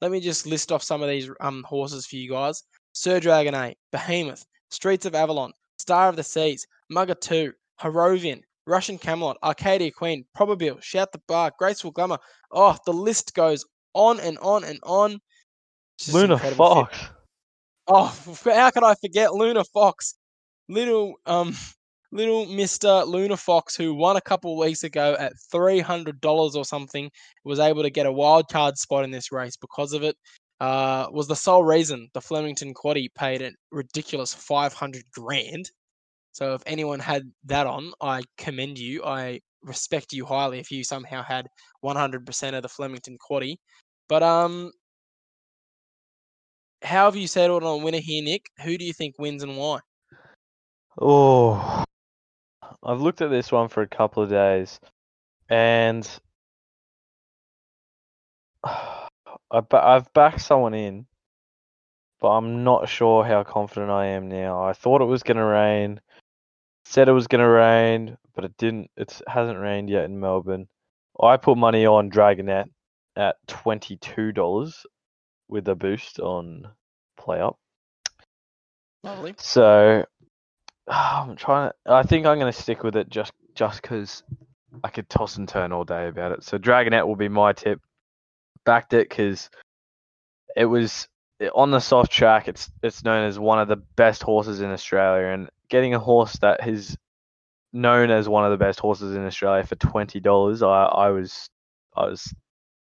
Let 0.00 0.12
me 0.12 0.20
just 0.20 0.46
list 0.46 0.70
off 0.72 0.82
some 0.82 1.02
of 1.02 1.08
these 1.08 1.28
um 1.40 1.64
horses 1.64 2.06
for 2.06 2.16
you 2.16 2.30
guys. 2.30 2.62
Sir 2.92 3.20
Dragonet, 3.20 3.74
Behemoth, 3.90 4.44
Streets 4.70 5.06
of 5.06 5.14
Avalon, 5.14 5.52
Star 5.78 6.08
of 6.08 6.16
the 6.16 6.22
Seas, 6.22 6.64
Mugatoo, 6.92 7.52
Harrovian, 7.80 8.40
Russian 8.66 8.98
Camelot, 8.98 9.38
Arcadia 9.42 9.90
Queen, 9.90 10.24
Probabeel, 10.36 10.80
Shout 10.82 11.12
the 11.12 11.20
Bar, 11.26 11.52
Graceful 11.58 11.90
Glamour. 11.90 12.18
Oh, 12.50 12.76
the 12.86 12.92
list 12.92 13.34
goes 13.34 13.64
on 13.94 14.20
and 14.20 14.38
on 14.38 14.64
and 14.64 14.78
on. 14.82 15.20
Luna 16.12 16.38
shit. 16.38 16.54
Fox. 16.54 16.98
Oh, 17.86 18.14
how 18.44 18.70
could 18.70 18.84
I 18.84 18.94
forget 18.94 19.34
Luna 19.34 19.64
Fox? 19.64 20.14
Little 20.68 21.14
um 21.26 21.54
little 22.12 22.46
Mr. 22.46 23.06
Luna 23.06 23.36
Fox 23.36 23.74
who 23.74 23.94
won 23.94 24.16
a 24.16 24.20
couple 24.20 24.56
weeks 24.58 24.84
ago 24.84 25.16
at 25.18 25.32
$300 25.52 26.54
or 26.54 26.64
something 26.64 27.10
was 27.44 27.58
able 27.58 27.82
to 27.82 27.90
get 27.90 28.04
a 28.04 28.12
wild 28.12 28.48
card 28.48 28.76
spot 28.76 29.04
in 29.04 29.10
this 29.10 29.32
race 29.32 29.56
because 29.56 29.94
of 29.94 30.02
it. 30.02 30.16
Uh, 30.60 31.08
was 31.10 31.26
the 31.26 31.34
sole 31.34 31.64
reason 31.64 32.08
the 32.12 32.20
Flemington 32.20 32.72
Quaddy 32.72 33.08
paid 33.14 33.42
a 33.42 33.50
ridiculous 33.72 34.32
500 34.32 35.02
grand. 35.12 35.70
So 36.32 36.54
if 36.54 36.62
anyone 36.66 36.98
had 36.98 37.30
that 37.44 37.66
on, 37.66 37.92
I 38.00 38.22
commend 38.38 38.78
you. 38.78 39.04
I 39.04 39.40
respect 39.62 40.12
you 40.12 40.24
highly 40.24 40.58
if 40.58 40.70
you 40.70 40.82
somehow 40.82 41.22
had 41.22 41.46
100% 41.84 42.54
of 42.54 42.62
the 42.62 42.68
Flemington 42.68 43.18
Quaddy. 43.18 43.56
But 44.08 44.22
um, 44.22 44.72
how 46.82 47.04
have 47.04 47.16
you 47.16 47.26
settled 47.26 47.62
on 47.62 47.80
a 47.80 47.84
winner 47.84 48.00
here, 48.00 48.22
Nick? 48.22 48.46
Who 48.62 48.76
do 48.76 48.84
you 48.84 48.92
think 48.92 49.18
wins 49.18 49.42
and 49.42 49.56
why? 49.56 49.80
Oh, 51.00 51.84
I've 52.82 53.00
looked 53.00 53.22
at 53.22 53.30
this 53.30 53.52
one 53.52 53.68
for 53.68 53.82
a 53.82 53.88
couple 53.88 54.22
of 54.22 54.30
days, 54.30 54.80
and 55.48 56.08
I've 59.50 60.12
backed 60.12 60.40
someone 60.40 60.74
in, 60.74 61.06
but 62.20 62.28
I'm 62.28 62.64
not 62.64 62.88
sure 62.88 63.24
how 63.24 63.44
confident 63.44 63.90
I 63.90 64.06
am 64.06 64.28
now. 64.28 64.62
I 64.62 64.72
thought 64.72 65.02
it 65.02 65.06
was 65.06 65.22
gonna 65.22 65.46
rain, 65.46 66.00
said 66.92 67.08
it 67.08 67.12
was 67.12 67.26
gonna 67.26 67.48
rain, 67.48 68.18
but 68.34 68.44
it 68.44 68.54
didn't. 68.58 68.90
It 68.98 69.22
hasn't 69.26 69.58
rained 69.58 69.88
yet 69.88 70.04
in 70.04 70.20
Melbourne. 70.20 70.68
I 71.20 71.38
put 71.38 71.56
money 71.56 71.86
on 71.86 72.10
Dragonet 72.10 72.66
at 73.16 73.36
twenty 73.46 73.96
two 73.96 74.30
dollars 74.30 74.84
with 75.48 75.68
a 75.68 75.74
boost 75.74 76.20
on 76.20 76.68
PlayUp. 77.18 77.54
Lovely. 79.02 79.34
So 79.38 80.04
I'm 80.88 81.34
trying 81.36 81.70
to. 81.70 81.92
I 81.92 82.02
think 82.02 82.26
I'm 82.26 82.38
going 82.38 82.52
to 82.52 82.60
stick 82.60 82.82
with 82.82 82.96
it 82.96 83.08
just 83.08 83.32
just 83.54 83.80
because 83.80 84.22
I 84.84 84.90
could 84.90 85.08
toss 85.08 85.38
and 85.38 85.48
turn 85.48 85.72
all 85.72 85.84
day 85.84 86.08
about 86.08 86.32
it. 86.32 86.44
So 86.44 86.58
Dragonet 86.58 87.06
will 87.06 87.16
be 87.16 87.28
my 87.28 87.54
tip. 87.54 87.80
Backed 88.66 88.92
it 88.92 89.08
because 89.08 89.48
it 90.56 90.66
was 90.66 91.08
on 91.54 91.70
the 91.70 91.80
soft 91.80 92.12
track. 92.12 92.48
It's 92.48 92.70
it's 92.82 93.04
known 93.04 93.26
as 93.26 93.38
one 93.38 93.58
of 93.58 93.68
the 93.68 93.76
best 93.76 94.22
horses 94.22 94.60
in 94.60 94.70
Australia, 94.70 95.28
and 95.28 95.48
getting 95.68 95.94
a 95.94 95.98
horse 95.98 96.34
that 96.38 96.66
is 96.66 96.96
known 97.72 98.10
as 98.10 98.28
one 98.28 98.44
of 98.44 98.50
the 98.50 98.62
best 98.62 98.80
horses 98.80 99.16
in 99.16 99.24
Australia 99.24 99.64
for 99.64 99.76
twenty 99.76 100.20
dollars, 100.20 100.62
I 100.62 100.84
I 100.84 101.08
was 101.10 101.48
I 101.96 102.06
was 102.06 102.32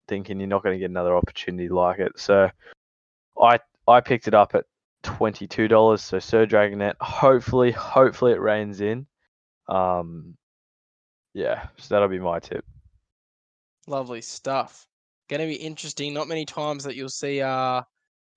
thinking 0.07 0.39
you're 0.39 0.47
not 0.47 0.63
going 0.63 0.75
to 0.75 0.79
get 0.79 0.89
another 0.89 1.15
opportunity 1.15 1.69
like 1.69 1.99
it. 1.99 2.13
So 2.17 2.49
I 3.41 3.59
I 3.87 4.01
picked 4.01 4.27
it 4.27 4.33
up 4.33 4.55
at 4.55 4.65
twenty 5.03 5.47
two 5.47 5.67
dollars. 5.67 6.01
So 6.01 6.19
Sir 6.19 6.45
Dragonet. 6.45 6.95
Hopefully, 7.01 7.71
hopefully 7.71 8.31
it 8.31 8.41
rains 8.41 8.81
in. 8.81 9.05
Um, 9.67 10.35
yeah. 11.33 11.67
So 11.77 11.95
that'll 11.95 12.07
be 12.07 12.19
my 12.19 12.39
tip. 12.39 12.65
Lovely 13.87 14.21
stuff. 14.21 14.87
Going 15.29 15.41
to 15.41 15.47
be 15.47 15.61
interesting. 15.61 16.13
Not 16.13 16.27
many 16.27 16.45
times 16.45 16.85
that 16.85 16.95
you'll 16.95 17.09
see 17.09 17.41
uh, 17.41 17.81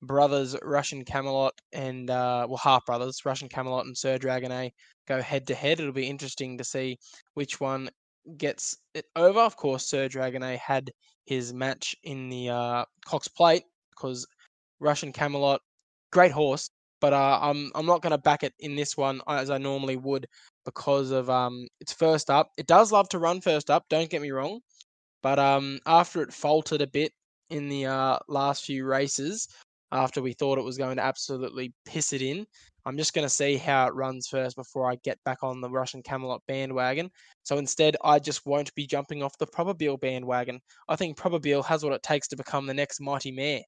brothers 0.03 0.57
Russian 0.63 1.05
Camelot 1.05 1.53
and 1.73 2.11
uh, 2.11 2.47
well 2.49 2.61
half 2.63 2.87
brothers 2.87 3.25
Russian 3.25 3.49
Camelot 3.49 3.87
and 3.87 3.97
Sir 3.97 4.19
Dragonet 4.19 4.73
go 5.07 5.21
head 5.21 5.47
to 5.49 5.55
head. 5.55 5.81
It'll 5.81 5.93
be 5.93 6.09
interesting 6.09 6.57
to 6.59 6.65
see 6.65 6.99
which 7.35 7.61
one 7.61 7.91
gets 8.37 8.77
it 8.95 9.07
over. 9.17 9.41
Of 9.41 9.57
course, 9.57 9.87
Sir 9.87 10.09
Dragonet 10.09 10.59
had 10.59 10.91
his 11.27 11.53
match 11.53 11.95
in 12.05 12.29
the 12.29 12.51
uh, 12.51 12.85
Cox 13.05 13.29
Plate 13.29 13.65
because 13.91 14.27
Russian 14.81 15.13
Camelot, 15.13 15.61
great 16.11 16.33
horse, 16.33 16.71
but 17.01 17.13
uh, 17.13 17.39
I'm 17.43 17.71
I'm 17.75 17.87
not 17.87 18.03
going 18.03 18.13
to 18.13 18.19
back 18.19 18.43
it 18.43 18.55
in 18.61 18.77
this 18.77 18.97
one 18.97 19.21
as 19.29 19.51
I 19.51 19.59
normally 19.59 19.97
would 19.97 20.27
because 20.65 21.11
of 21.11 21.31
um 21.31 21.67
it's 21.81 21.93
first 21.93 22.31
up. 22.31 22.51
It 22.59 22.67
does 22.67 22.93
love 22.93 23.09
to 23.11 23.19
run 23.19 23.41
first 23.41 23.71
up. 23.71 23.85
Don't 23.89 24.11
get 24.11 24.23
me 24.23 24.31
wrong, 24.31 24.61
but 25.23 25.39
um 25.39 25.81
after 25.87 26.23
it 26.23 26.33
faltered 26.33 26.83
a 26.83 26.87
bit 26.87 27.13
in 27.51 27.69
the 27.69 27.87
uh, 27.87 28.19
last 28.29 28.65
few 28.65 28.85
races, 28.87 29.49
after 29.93 30.23
we 30.23 30.33
thought 30.33 30.59
it 30.59 30.65
was 30.65 30.79
going 30.79 30.97
to 30.97 31.03
absolutely 31.03 31.73
piss 31.85 32.13
it 32.13 32.23
in. 32.23 32.47
I'm 32.87 32.97
just 32.97 33.13
going 33.13 33.27
to 33.27 33.29
see 33.29 33.57
how 33.57 33.87
it 33.87 33.95
runs 33.95 34.29
first 34.29 34.57
before 34.57 34.91
I 34.91 34.97
get 35.05 35.19
back 35.25 35.43
on 35.43 35.61
the 35.61 35.69
Russian 35.69 36.03
Camelot 36.03 36.43
bandwagon. 36.47 37.11
So 37.43 37.59
instead, 37.59 37.97
I 38.03 38.19
just 38.19 38.47
won't 38.47 38.75
be 38.75 38.87
jumping 38.87 39.23
off 39.23 39.37
the 39.39 39.47
Probabeel 39.47 40.01
bandwagon. 40.01 40.61
I 40.89 40.97
think 40.97 41.19
Probabeel 41.19 41.65
has 41.67 41.85
what 41.85 41.93
it 41.93 42.03
takes 42.03 42.29
to 42.29 42.37
become 42.37 42.67
the 42.67 42.75
next 42.75 43.01
mighty 43.01 43.33
mare. 43.33 43.61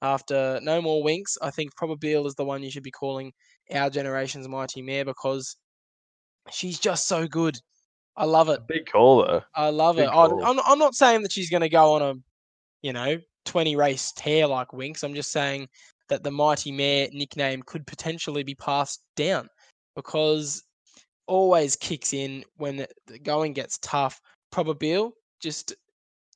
After 0.00 0.58
no 0.62 0.82
more 0.82 1.04
Winx, 1.04 1.36
I 1.40 1.50
think 1.50 1.74
Probabeel 1.76 2.26
is 2.26 2.34
the 2.34 2.44
one 2.44 2.62
you 2.62 2.70
should 2.70 2.82
be 2.82 2.90
calling 2.90 3.32
our 3.72 3.88
generation's 3.88 4.48
mighty 4.48 4.82
mare 4.82 5.04
because 5.04 5.56
she's 6.50 6.78
just 6.78 7.06
so 7.06 7.26
good. 7.26 7.56
I 8.16 8.24
love 8.24 8.48
it. 8.48 8.66
Big 8.66 8.86
call 8.86 9.24
though. 9.24 9.42
I 9.54 9.70
love 9.70 9.96
Big 9.96 10.06
it. 10.06 10.08
I. 10.08 10.24
I'm, 10.24 10.60
I'm 10.66 10.78
not 10.78 10.94
saying 10.94 11.22
that 11.22 11.32
she's 11.32 11.50
going 11.50 11.62
to 11.62 11.68
go 11.68 11.94
on 11.94 12.02
a, 12.02 12.14
you 12.82 12.92
know, 12.92 13.18
20 13.44 13.76
race 13.76 14.12
tear 14.16 14.46
like 14.46 14.68
Winx. 14.68 15.02
I'm 15.02 15.14
just 15.14 15.32
saying 15.32 15.68
that 16.08 16.22
the 16.22 16.30
Mighty 16.30 16.72
Mare 16.72 17.08
nickname 17.12 17.62
could 17.64 17.86
potentially 17.86 18.42
be 18.42 18.54
passed 18.54 19.02
down 19.16 19.48
because 19.96 20.62
always 21.26 21.76
kicks 21.76 22.12
in 22.12 22.44
when 22.56 22.76
the- 22.76 23.18
going 23.20 23.52
gets 23.52 23.78
tough. 23.78 24.20
Probabeel 24.52 25.12
just 25.40 25.74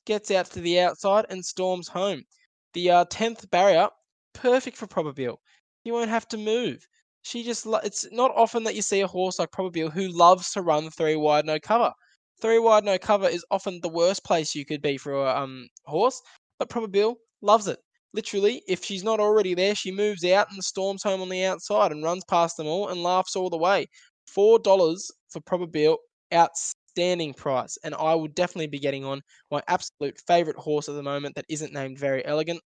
gets 0.05 0.31
out 0.31 0.47
to 0.47 0.61
the 0.61 0.79
outside 0.79 1.25
and 1.29 1.43
storms 1.45 1.87
home. 1.87 2.23
The 2.73 2.89
uh, 2.91 3.05
10th 3.05 3.49
barrier, 3.51 3.89
perfect 4.33 4.77
for 4.77 4.87
Probabeel. 4.87 5.37
You 5.83 5.93
won't 5.93 6.09
have 6.09 6.27
to 6.29 6.37
move. 6.37 6.85
She 7.21 7.43
just, 7.43 7.65
lo- 7.65 7.79
it's 7.83 8.07
not 8.11 8.31
often 8.35 8.63
that 8.63 8.75
you 8.75 8.81
see 8.81 9.01
a 9.01 9.07
horse 9.07 9.39
like 9.39 9.51
Probabeel 9.51 9.91
who 9.91 10.07
loves 10.07 10.51
to 10.51 10.61
run 10.61 10.89
three 10.89 11.15
wide, 11.15 11.45
no 11.45 11.59
cover. 11.59 11.91
Three 12.41 12.59
wide, 12.59 12.83
no 12.83 12.97
cover 12.97 13.27
is 13.27 13.45
often 13.51 13.79
the 13.81 13.89
worst 13.89 14.23
place 14.23 14.55
you 14.55 14.65
could 14.65 14.81
be 14.81 14.97
for 14.97 15.13
a 15.13 15.35
um, 15.35 15.67
horse, 15.85 16.21
but 16.59 16.69
Probabeel 16.69 17.15
loves 17.41 17.67
it. 17.67 17.79
Literally, 18.13 18.63
if 18.67 18.83
she's 18.83 19.03
not 19.03 19.19
already 19.19 19.53
there, 19.53 19.75
she 19.75 19.91
moves 19.91 20.23
out 20.25 20.47
and 20.51 20.63
storms 20.63 21.03
home 21.03 21.21
on 21.21 21.29
the 21.29 21.43
outside 21.45 21.91
and 21.91 22.03
runs 22.03 22.23
past 22.29 22.57
them 22.57 22.67
all 22.67 22.89
and 22.89 23.03
laughs 23.03 23.35
all 23.35 23.49
the 23.49 23.57
way. 23.57 23.87
Four 24.27 24.59
dollars 24.59 25.09
for 25.29 25.41
Probabeel, 25.41 25.97
outstanding 26.33 27.33
price, 27.33 27.77
and 27.83 27.93
I 27.95 28.15
would 28.15 28.33
definitely 28.35 28.67
be 28.67 28.79
getting 28.79 29.05
on 29.05 29.21
my 29.51 29.61
absolute 29.67 30.17
favourite 30.27 30.57
horse 30.59 30.89
at 30.89 30.95
the 30.95 31.03
moment 31.03 31.35
that 31.35 31.45
isn't 31.49 31.73
named 31.73 31.99
very 31.99 32.25
elegant. 32.25 32.61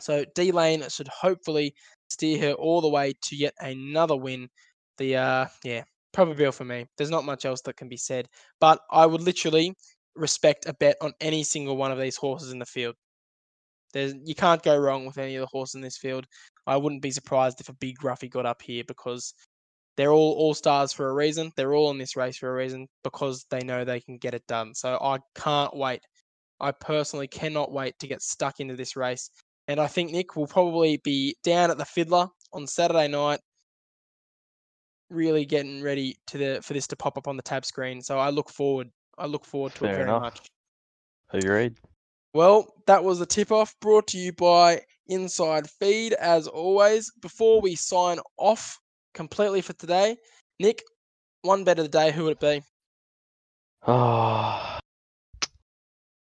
So 0.00 0.24
D 0.34 0.52
Lane 0.52 0.88
should 0.88 1.08
hopefully 1.08 1.74
steer 2.10 2.38
her 2.40 2.52
all 2.54 2.80
the 2.80 2.88
way 2.88 3.14
to 3.24 3.36
yet 3.36 3.54
another 3.60 4.16
win. 4.16 4.48
The 4.98 5.16
uh 5.16 5.46
yeah, 5.64 5.84
Probabeel 6.14 6.54
for 6.54 6.64
me. 6.64 6.86
There's 6.96 7.10
not 7.10 7.24
much 7.24 7.44
else 7.44 7.60
that 7.62 7.76
can 7.76 7.88
be 7.88 7.96
said, 7.96 8.28
but 8.60 8.80
I 8.90 9.06
would 9.06 9.22
literally 9.22 9.74
respect 10.14 10.66
a 10.66 10.74
bet 10.74 10.96
on 11.02 11.12
any 11.20 11.44
single 11.44 11.76
one 11.76 11.92
of 11.92 11.98
these 11.98 12.16
horses 12.16 12.52
in 12.52 12.58
the 12.58 12.66
field. 12.66 12.94
There's 13.92 14.14
you 14.24 14.34
can't 14.34 14.62
go 14.62 14.76
wrong 14.76 15.06
with 15.06 15.18
any 15.18 15.36
of 15.36 15.40
the 15.40 15.46
horses 15.46 15.76
in 15.76 15.80
this 15.80 15.96
field. 15.98 16.26
I 16.66 16.76
wouldn't 16.76 17.02
be 17.02 17.10
surprised 17.10 17.60
if 17.60 17.68
a 17.68 17.74
big 17.74 17.98
Ruffy 18.00 18.30
got 18.30 18.46
up 18.46 18.62
here 18.62 18.84
because 18.86 19.32
they're 19.96 20.12
all 20.12 20.34
all 20.34 20.54
stars 20.54 20.92
for 20.92 21.08
a 21.08 21.14
reason. 21.14 21.52
They're 21.56 21.74
all 21.74 21.90
in 21.90 21.98
this 21.98 22.16
race 22.16 22.36
for 22.38 22.50
a 22.50 22.54
reason 22.54 22.86
because 23.02 23.46
they 23.50 23.60
know 23.60 23.84
they 23.84 24.00
can 24.00 24.18
get 24.18 24.34
it 24.34 24.46
done. 24.46 24.74
So 24.74 24.98
I 25.00 25.18
can't 25.34 25.74
wait. 25.76 26.00
I 26.60 26.72
personally 26.72 27.28
cannot 27.28 27.72
wait 27.72 27.98
to 28.00 28.06
get 28.06 28.22
stuck 28.22 28.60
into 28.60 28.76
this 28.76 28.96
race. 28.96 29.30
And 29.68 29.80
I 29.80 29.86
think 29.86 30.12
Nick 30.12 30.36
will 30.36 30.46
probably 30.46 30.98
be 30.98 31.36
down 31.42 31.70
at 31.70 31.78
the 31.78 31.84
Fiddler 31.84 32.28
on 32.52 32.66
Saturday 32.66 33.08
night, 33.08 33.40
really 35.10 35.44
getting 35.44 35.82
ready 35.82 36.16
to 36.28 36.38
the 36.38 36.60
for 36.62 36.72
this 36.74 36.86
to 36.88 36.96
pop 36.96 37.18
up 37.18 37.28
on 37.28 37.36
the 37.36 37.42
tab 37.42 37.64
screen. 37.64 38.00
So 38.00 38.18
I 38.18 38.30
look 38.30 38.50
forward. 38.50 38.90
I 39.18 39.26
look 39.26 39.44
forward 39.44 39.74
to 39.76 39.84
it 39.86 39.88
Fair 39.88 39.96
very 39.96 40.08
enough. 40.08 40.22
much. 40.22 40.40
Agreed. 41.32 41.74
Well, 42.36 42.66
that 42.86 43.02
was 43.02 43.18
the 43.18 43.24
tip 43.24 43.50
off 43.50 43.74
brought 43.80 44.08
to 44.08 44.18
you 44.18 44.30
by 44.30 44.82
Inside 45.06 45.70
Feed, 45.70 46.12
as 46.12 46.46
always. 46.46 47.10
Before 47.22 47.62
we 47.62 47.74
sign 47.76 48.18
off 48.36 48.78
completely 49.14 49.62
for 49.62 49.72
today, 49.72 50.18
Nick, 50.60 50.82
one 51.40 51.64
bet 51.64 51.78
of 51.78 51.86
the 51.86 51.98
day, 51.98 52.12
who 52.12 52.24
would 52.24 52.32
it 52.32 52.40
be? 52.40 52.62
Oh, 53.86 53.94
I 53.94 54.78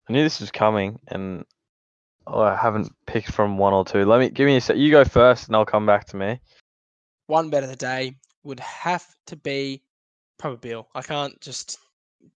knew 0.08 0.22
this 0.22 0.40
was 0.40 0.50
coming, 0.50 0.98
and 1.08 1.44
oh, 2.26 2.40
I 2.40 2.56
haven't 2.56 2.90
picked 3.06 3.32
from 3.32 3.58
one 3.58 3.74
or 3.74 3.84
two. 3.84 4.06
Let 4.06 4.20
me 4.20 4.30
give 4.30 4.46
me 4.46 4.56
a 4.56 4.60
sec. 4.62 4.78
You 4.78 4.90
go 4.90 5.04
first, 5.04 5.48
and 5.48 5.54
I'll 5.54 5.66
come 5.66 5.84
back 5.84 6.06
to 6.06 6.16
me. 6.16 6.40
One 7.26 7.50
bet 7.50 7.62
of 7.62 7.68
the 7.68 7.76
day 7.76 8.14
would 8.42 8.60
have 8.60 9.04
to 9.26 9.36
be 9.36 9.82
Probabeel. 10.40 10.86
I 10.94 11.02
can't 11.02 11.38
just 11.42 11.76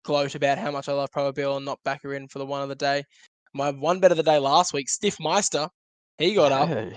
gloat 0.03 0.35
about 0.35 0.57
how 0.57 0.71
much 0.71 0.89
I 0.89 0.93
love 0.93 1.11
Probabeel 1.11 1.57
and 1.57 1.67
not 1.67 1.83
back 1.85 2.03
her 2.05 2.15
in 2.15 2.27
for 2.27 2.39
the 2.39 2.47
one 2.47 2.63
of 2.63 2.71
the 2.71 2.75
day. 2.75 3.05
My 3.53 3.71
one 3.71 4.01
bet 4.01 4.11
of 4.13 4.17
the 4.17 4.23
day 4.23 4.39
last 4.39 4.73
week, 4.73 4.89
Stiff 4.89 5.19
Meister, 5.21 5.69
he 6.19 6.35
got 6.35 6.53
up. 6.53 6.69
Hey. 6.69 6.97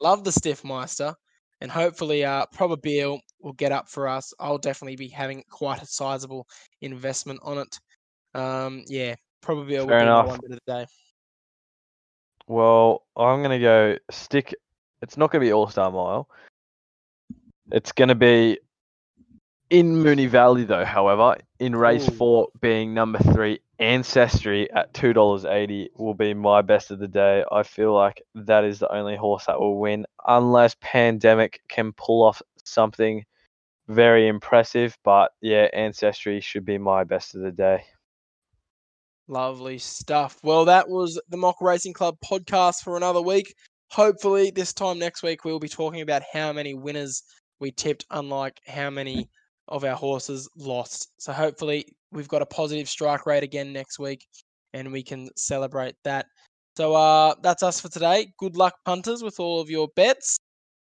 Love 0.00 0.24
the 0.24 0.32
Stiff 0.32 0.64
Meister. 0.64 1.14
and 1.60 1.70
hopefully, 1.70 2.24
uh, 2.24 2.44
Probabeel 2.54 3.18
will 3.40 3.52
get 3.54 3.72
up 3.72 3.88
for 3.88 4.06
us. 4.06 4.34
I'll 4.38 4.58
definitely 4.58 4.96
be 4.96 5.08
having 5.08 5.42
quite 5.50 5.80
a 5.82 5.86
sizable 5.86 6.46
investment 6.82 7.40
on 7.42 7.58
it. 7.58 7.80
Um, 8.38 8.82
yeah, 8.86 9.14
Probabeel 9.42 9.80
will 9.80 9.88
Fair 9.88 10.00
be 10.00 10.02
enough. 10.02 10.26
my 10.26 10.30
one 10.32 10.40
bit 10.42 10.50
of 10.52 10.58
the 10.66 10.72
day. 10.72 10.86
Well, 12.46 13.06
I'm 13.16 13.40
gonna 13.40 13.58
go 13.60 13.96
stick. 14.10 14.54
It's 15.00 15.16
not 15.16 15.30
gonna 15.30 15.44
be 15.44 15.52
All 15.52 15.68
Star 15.68 15.90
Mile. 15.90 16.28
It's 17.72 17.92
gonna 17.92 18.14
be 18.14 18.58
in 19.70 20.02
Moonee 20.02 20.28
Valley 20.28 20.64
though. 20.64 20.84
However, 20.84 21.38
in 21.60 21.74
race 21.74 22.08
Ooh. 22.08 22.12
four, 22.12 22.48
being 22.60 22.92
number 22.92 23.18
three, 23.20 23.60
Ancestry 23.78 24.70
at 24.72 24.94
two 24.94 25.12
dollars 25.12 25.44
eighty 25.44 25.90
will 25.96 26.14
be 26.14 26.32
my 26.34 26.62
best 26.62 26.90
of 26.90 26.98
the 26.98 27.08
day. 27.08 27.44
I 27.50 27.62
feel 27.64 27.94
like 27.94 28.22
that 28.34 28.64
is 28.64 28.78
the 28.78 28.92
only 28.92 29.16
horse 29.16 29.46
that 29.46 29.58
will 29.58 29.78
win, 29.78 30.06
unless 30.26 30.76
Pandemic 30.80 31.60
can 31.68 31.92
pull 31.92 32.22
off 32.22 32.40
something 32.64 33.24
very 33.88 34.28
impressive. 34.28 34.96
But 35.04 35.32
yeah, 35.40 35.68
Ancestry 35.72 36.40
should 36.40 36.64
be 36.64 36.78
my 36.78 37.04
best 37.04 37.34
of 37.34 37.42
the 37.42 37.50
day. 37.50 37.84
Lovely 39.26 39.78
stuff. 39.78 40.38
Well, 40.42 40.66
that 40.66 40.88
was 40.88 41.20
the 41.30 41.36
Mock 41.36 41.56
Racing 41.60 41.94
Club 41.94 42.16
podcast 42.24 42.82
for 42.82 42.96
another 42.96 43.22
week. 43.22 43.54
Hopefully, 43.90 44.50
this 44.50 44.72
time 44.72 44.98
next 44.98 45.22
week, 45.22 45.44
we'll 45.44 45.58
be 45.58 45.68
talking 45.68 46.02
about 46.02 46.22
how 46.32 46.52
many 46.52 46.74
winners 46.74 47.22
we 47.58 47.70
tipped, 47.70 48.04
unlike 48.10 48.60
how 48.66 48.90
many 48.90 49.28
of 49.68 49.82
our 49.82 49.96
horses 49.96 50.48
lost. 50.56 51.08
So, 51.16 51.32
hopefully, 51.32 51.86
we've 52.14 52.28
got 52.28 52.42
a 52.42 52.46
positive 52.46 52.88
strike 52.88 53.26
rate 53.26 53.42
again 53.42 53.72
next 53.72 53.98
week 53.98 54.26
and 54.72 54.90
we 54.90 55.02
can 55.02 55.28
celebrate 55.36 55.94
that. 56.04 56.26
So, 56.76 56.94
uh, 56.94 57.34
that's 57.42 57.62
us 57.62 57.80
for 57.80 57.88
today. 57.88 58.32
Good 58.38 58.56
luck, 58.56 58.74
punters, 58.84 59.22
with 59.22 59.38
all 59.38 59.60
of 59.60 59.70
your 59.70 59.88
bets. 59.94 60.36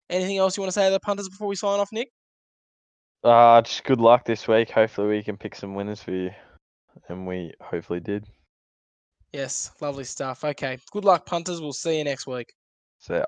Anything 0.09 0.37
else 0.37 0.57
you 0.57 0.61
want 0.61 0.69
to 0.69 0.79
say 0.79 0.87
to 0.87 0.91
the 0.91 0.99
punters 0.99 1.29
before 1.29 1.47
we 1.47 1.55
sign 1.55 1.79
off, 1.79 1.91
Nick? 1.91 2.09
Uh, 3.23 3.61
just 3.61 3.83
good 3.83 3.99
luck 3.99 4.25
this 4.25 4.47
week. 4.47 4.69
Hopefully, 4.71 5.07
we 5.07 5.23
can 5.23 5.37
pick 5.37 5.55
some 5.55 5.75
winners 5.75 6.01
for 6.01 6.11
you, 6.11 6.31
and 7.09 7.27
we 7.27 7.53
hopefully 7.61 7.99
did. 7.99 8.25
Yes, 9.33 9.71
lovely 9.81 10.03
stuff. 10.05 10.43
Okay. 10.43 10.77
Good 10.91 11.05
luck, 11.05 11.25
punters. 11.25 11.61
We'll 11.61 11.73
see 11.73 11.97
you 11.97 12.03
next 12.03 12.25
week. 12.25 12.53
So. 12.99 13.25